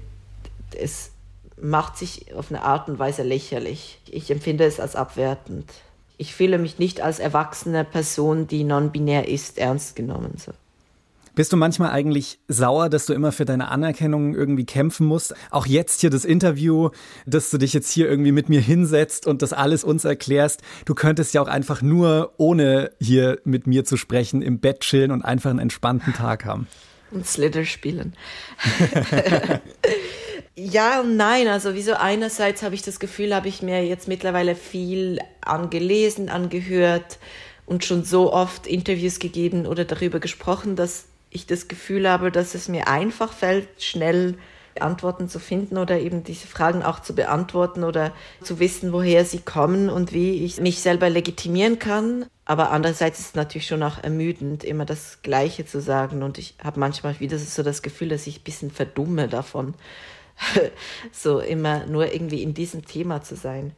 [0.78, 1.10] es
[1.60, 4.00] macht sich auf eine Art und Weise lächerlich.
[4.10, 5.70] Ich empfinde es als abwertend
[6.18, 10.34] ich fühle mich nicht als erwachsene Person, die non-binär ist, ernst genommen.
[10.36, 10.52] So.
[11.34, 15.34] Bist du manchmal eigentlich sauer, dass du immer für deine Anerkennung irgendwie kämpfen musst?
[15.50, 16.90] Auch jetzt hier das Interview,
[17.24, 20.60] dass du dich jetzt hier irgendwie mit mir hinsetzt und das alles uns erklärst.
[20.84, 25.10] Du könntest ja auch einfach nur, ohne hier mit mir zu sprechen, im Bett chillen
[25.10, 26.66] und einfach einen entspannten Tag haben.
[27.10, 28.14] Und Slither spielen.
[30.54, 31.48] Ja und nein.
[31.48, 37.18] Also wieso einerseits habe ich das Gefühl, habe ich mir jetzt mittlerweile viel angelesen, angehört
[37.64, 42.54] und schon so oft Interviews gegeben oder darüber gesprochen, dass ich das Gefühl habe, dass
[42.54, 44.36] es mir einfach fällt, schnell
[44.80, 49.40] Antworten zu finden oder eben diese Fragen auch zu beantworten oder zu wissen, woher sie
[49.40, 52.26] kommen und wie ich mich selber legitimieren kann.
[52.44, 56.22] Aber andererseits ist es natürlich schon auch ermüdend, immer das Gleiche zu sagen.
[56.22, 59.74] Und ich habe manchmal wieder so das Gefühl, dass ich ein bisschen verdumme davon.
[61.12, 63.72] so immer nur irgendwie in diesem Thema zu sein.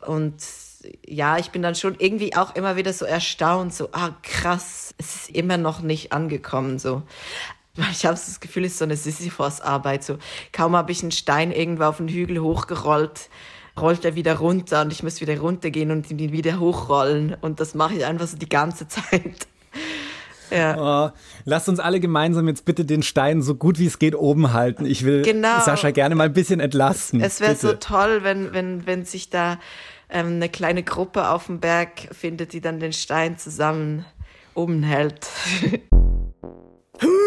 [0.00, 0.34] Und
[1.06, 5.16] ja, ich bin dann schon irgendwie auch immer wieder so erstaunt, so, ah krass, es
[5.16, 7.02] ist immer noch nicht angekommen, so.
[7.90, 10.02] Ich habe das Gefühl, es ist so eine Sisyphos-Arbeit.
[10.02, 10.18] So,
[10.50, 13.28] kaum habe ich einen Stein irgendwo auf den Hügel hochgerollt,
[13.78, 17.36] rollt er wieder runter und ich muss wieder runtergehen und ihn wieder hochrollen.
[17.42, 19.46] Und das mache ich einfach so die ganze Zeit.
[20.50, 21.08] Ja.
[21.08, 21.10] Oh,
[21.44, 24.86] lasst uns alle gemeinsam jetzt bitte den Stein so gut wie es geht oben halten.
[24.86, 25.60] Ich will genau.
[25.60, 27.20] Sascha gerne mal ein bisschen entlasten.
[27.20, 29.58] Es wäre so toll, wenn, wenn, wenn sich da
[30.08, 34.04] ähm, eine kleine Gruppe auf dem Berg findet, die dann den Stein zusammen
[34.54, 35.26] oben hält.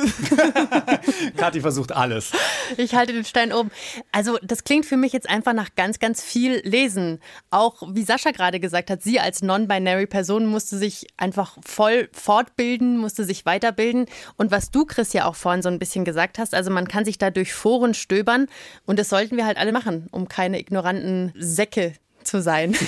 [1.36, 2.32] Kathi versucht alles.
[2.76, 3.70] Ich halte den Stein oben.
[4.12, 7.20] Also, das klingt für mich jetzt einfach nach ganz, ganz viel Lesen.
[7.50, 12.98] Auch wie Sascha gerade gesagt hat, sie als non-binary Person musste sich einfach voll fortbilden,
[12.98, 14.06] musste sich weiterbilden.
[14.36, 17.04] Und was du, Chris, ja auch vorhin so ein bisschen gesagt hast, also man kann
[17.04, 18.46] sich da durch Foren stöbern
[18.86, 22.74] und das sollten wir halt alle machen, um keine ignoranten Säcke zu sein.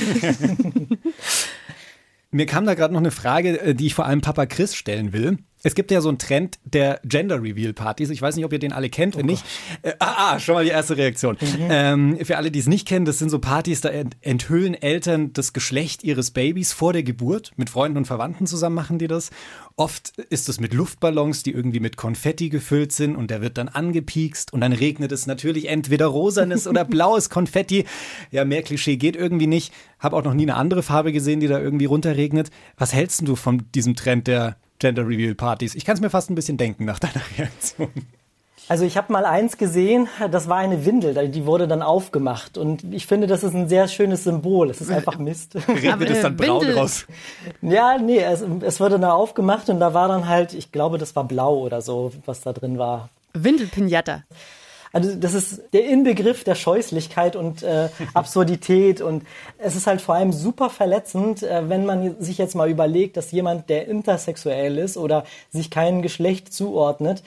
[2.30, 5.12] Mir kam da gerade noch eine Frage, äh, die ich vor allem Papa Chris stellen
[5.12, 5.38] will.
[5.62, 8.10] Es gibt ja so einen Trend der Gender Reveal Partys.
[8.10, 9.16] Ich weiß nicht, ob ihr den alle kennt.
[9.16, 9.44] Wenn oh nicht,
[9.82, 11.36] äh, ah, ah, schon mal die erste Reaktion.
[11.40, 11.68] Mhm.
[11.70, 13.90] Ähm, für alle, die es nicht kennen, das sind so Partys, da
[14.20, 17.52] enthüllen Eltern das Geschlecht ihres Babys vor der Geburt.
[17.56, 19.30] Mit Freunden und Verwandten zusammen machen die das.
[19.76, 23.68] Oft ist es mit Luftballons, die irgendwie mit Konfetti gefüllt sind und der wird dann
[23.68, 27.84] angepiekst und dann regnet es natürlich entweder rosanes oder blaues Konfetti.
[28.30, 29.72] Ja, mehr Klischee geht irgendwie nicht.
[29.98, 32.50] Hab auch noch nie eine andere Farbe gesehen, die da irgendwie runterregnet.
[32.76, 35.76] Was hältst du von diesem Trend der Gender Reveal Partys.
[35.76, 37.90] Ich kann es mir fast ein bisschen denken nach deiner Reaktion.
[38.68, 42.84] Also ich habe mal eins gesehen, das war eine Windel, die wurde dann aufgemacht und
[42.92, 44.70] ich finde, das ist ein sehr schönes Symbol.
[44.70, 45.54] Es ist einfach Mist.
[45.68, 46.78] Regnet es dann braun Windel.
[46.78, 47.06] raus?
[47.60, 51.14] Ja, nee, es, es wurde dann aufgemacht und da war dann halt, ich glaube, das
[51.14, 53.08] war blau oder so, was da drin war.
[53.34, 54.24] Windelpinata.
[54.92, 59.24] Also das ist der Inbegriff der Scheußlichkeit und äh, Absurdität und
[59.58, 63.32] es ist halt vor allem super verletzend, äh, wenn man sich jetzt mal überlegt, dass
[63.32, 67.22] jemand, der intersexuell ist oder sich keinem Geschlecht zuordnet,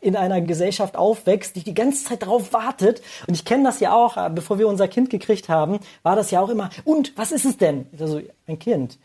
[0.00, 3.02] in einer Gesellschaft aufwächst, die die ganze Zeit darauf wartet.
[3.26, 6.30] Und ich kenne das ja auch, äh, bevor wir unser Kind gekriegt haben, war das
[6.30, 7.86] ja auch immer, und was ist es denn?
[7.98, 8.98] Also ein Kind.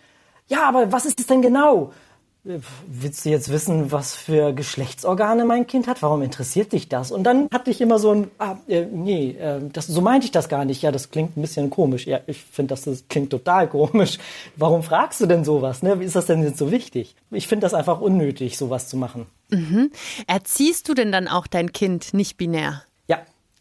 [0.48, 1.94] Ja, aber was ist es denn genau?
[2.44, 6.02] Willst du jetzt wissen, was für Geschlechtsorgane mein Kind hat?
[6.02, 7.12] Warum interessiert dich das?
[7.12, 10.32] Und dann hatte ich immer so ein, ah, äh, nee, äh, das, so meinte ich
[10.32, 10.82] das gar nicht.
[10.82, 12.06] Ja, das klingt ein bisschen komisch.
[12.06, 14.20] Ja, ich finde, das, das klingt total komisch.
[14.58, 15.84] Warum fragst du denn sowas?
[15.84, 16.00] Ne?
[16.00, 17.16] Wie ist das denn jetzt so wichtig?
[17.32, 19.26] Ich finde das einfach unnötig, sowas zu machen.
[19.50, 19.92] Mhm.
[20.28, 22.84] Erziehst du denn dann auch dein Kind nicht binär?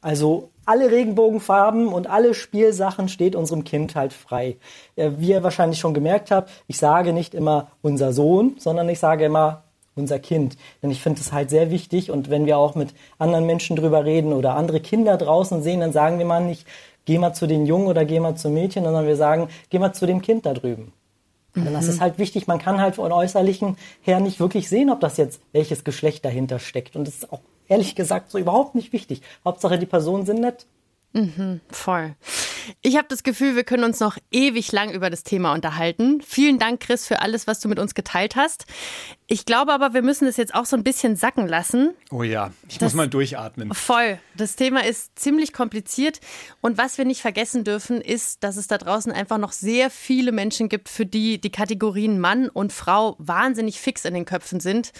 [0.03, 4.57] Also alle Regenbogenfarben und alle Spielsachen steht unserem Kind halt frei.
[4.97, 9.25] Wie ihr wahrscheinlich schon gemerkt habt, ich sage nicht immer unser Sohn, sondern ich sage
[9.25, 9.63] immer
[9.95, 10.57] unser Kind.
[10.83, 14.05] Denn ich finde es halt sehr wichtig und wenn wir auch mit anderen Menschen drüber
[14.05, 16.67] reden oder andere Kinder draußen sehen, dann sagen wir mal nicht,
[17.05, 19.93] geh mal zu den Jungen oder geh mal zum Mädchen, sondern wir sagen, geh mal
[19.93, 20.93] zu dem Kind da drüben.
[21.55, 21.65] Mhm.
[21.65, 25.01] Denn das ist halt wichtig, man kann halt von äußerlichen her nicht wirklich sehen, ob
[25.01, 26.97] das jetzt welches Geschlecht dahinter steckt.
[26.97, 27.41] Und das ist auch
[27.73, 29.23] ehrlich gesagt so überhaupt nicht wichtig.
[29.45, 30.67] Hauptsache, die Personen sind nett.
[31.15, 32.15] Mhm, voll.
[32.81, 36.21] Ich habe das Gefühl, wir können uns noch ewig lang über das Thema unterhalten.
[36.25, 38.67] Vielen Dank, Chris, für alles, was du mit uns geteilt hast.
[39.27, 41.95] Ich glaube aber, wir müssen es jetzt auch so ein bisschen sacken lassen.
[42.11, 43.75] Oh ja, ich das, muss mal durchatmen.
[43.75, 44.19] Voll.
[44.37, 46.21] Das Thema ist ziemlich kompliziert.
[46.61, 50.33] Und was wir nicht vergessen dürfen, ist, dass es da draußen einfach noch sehr viele
[50.33, 54.93] Menschen gibt, für die die Kategorien Mann und Frau wahnsinnig fix in den Köpfen sind.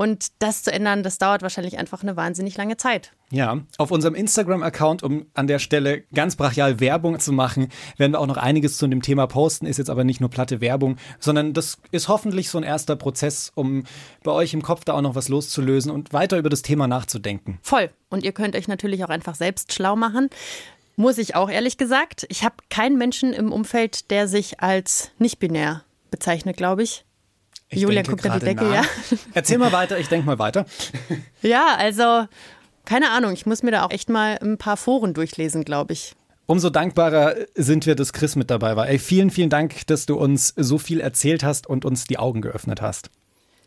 [0.00, 3.12] Und das zu ändern, das dauert wahrscheinlich einfach eine wahnsinnig lange Zeit.
[3.30, 8.20] Ja, auf unserem Instagram-Account, um an der Stelle ganz brachial Werbung zu machen, werden wir
[8.20, 9.66] auch noch einiges zu dem Thema posten.
[9.66, 13.52] Ist jetzt aber nicht nur platte Werbung, sondern das ist hoffentlich so ein erster Prozess,
[13.54, 13.84] um
[14.22, 17.58] bei euch im Kopf da auch noch was loszulösen und weiter über das Thema nachzudenken.
[17.60, 17.90] Voll.
[18.08, 20.30] Und ihr könnt euch natürlich auch einfach selbst schlau machen.
[20.96, 22.24] Muss ich auch ehrlich gesagt.
[22.30, 27.04] Ich habe keinen Menschen im Umfeld, der sich als nicht-binär bezeichnet, glaube ich.
[27.70, 28.74] Ich Julia guckt an die Decke, nach.
[28.74, 28.82] ja.
[29.34, 30.66] Erzähl mal weiter, ich denke mal weiter.
[31.42, 32.26] Ja, also
[32.84, 36.14] keine Ahnung, ich muss mir da auch echt mal ein paar Foren durchlesen, glaube ich.
[36.46, 38.88] Umso dankbarer sind wir, dass Chris mit dabei war.
[38.88, 42.42] Ey, vielen, vielen Dank, dass du uns so viel erzählt hast und uns die Augen
[42.42, 43.10] geöffnet hast.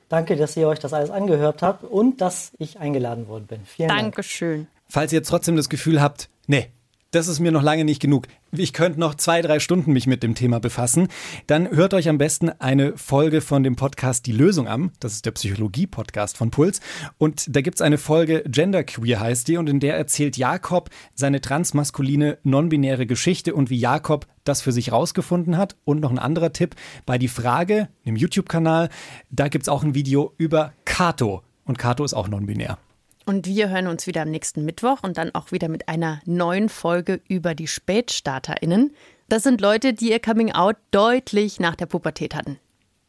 [0.10, 3.62] Danke, dass ihr euch das alles angehört habt und dass ich eingeladen worden bin.
[3.66, 4.58] Vielen Dankeschön.
[4.58, 4.68] Dank.
[4.90, 6.68] Falls ihr trotzdem das Gefühl habt, nee,
[7.14, 8.28] das ist mir noch lange nicht genug.
[8.52, 11.08] Ich könnte noch zwei, drei Stunden mich mit dem Thema befassen.
[11.46, 14.92] Dann hört euch am besten eine Folge von dem Podcast Die Lösung an.
[15.00, 16.82] Das ist der Psychologie-Podcast von Puls.
[17.20, 21.40] Und da gibt es eine Folge Genderqueer heißt die und in der erzählt Jakob seine
[21.40, 25.76] transmaskuline, non-binäre Geschichte und wie Jakob das für sich rausgefunden hat.
[25.86, 28.90] Und noch ein anderer Tipp bei Die Frage, dem YouTube-Kanal,
[29.30, 31.44] da gibt es auch ein Video über Kato.
[31.66, 32.80] Und Kato ist auch non-binär.
[33.26, 36.70] Und wir hören uns wieder am nächsten Mittwoch und dann auch wieder mit einer neuen
[36.70, 38.94] Folge über die SpätstarterInnen.
[39.30, 42.60] Das sind Leute, die ihr Coming Out deutlich nach der Pubertät hatten.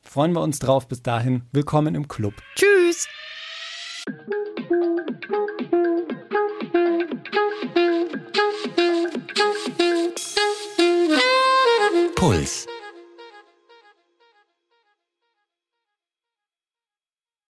[0.02, 0.86] Freuen wir uns drauf.
[0.86, 2.34] Bis dahin, willkommen im Club.
[2.54, 3.08] Tschüss!
[12.14, 12.66] Puls.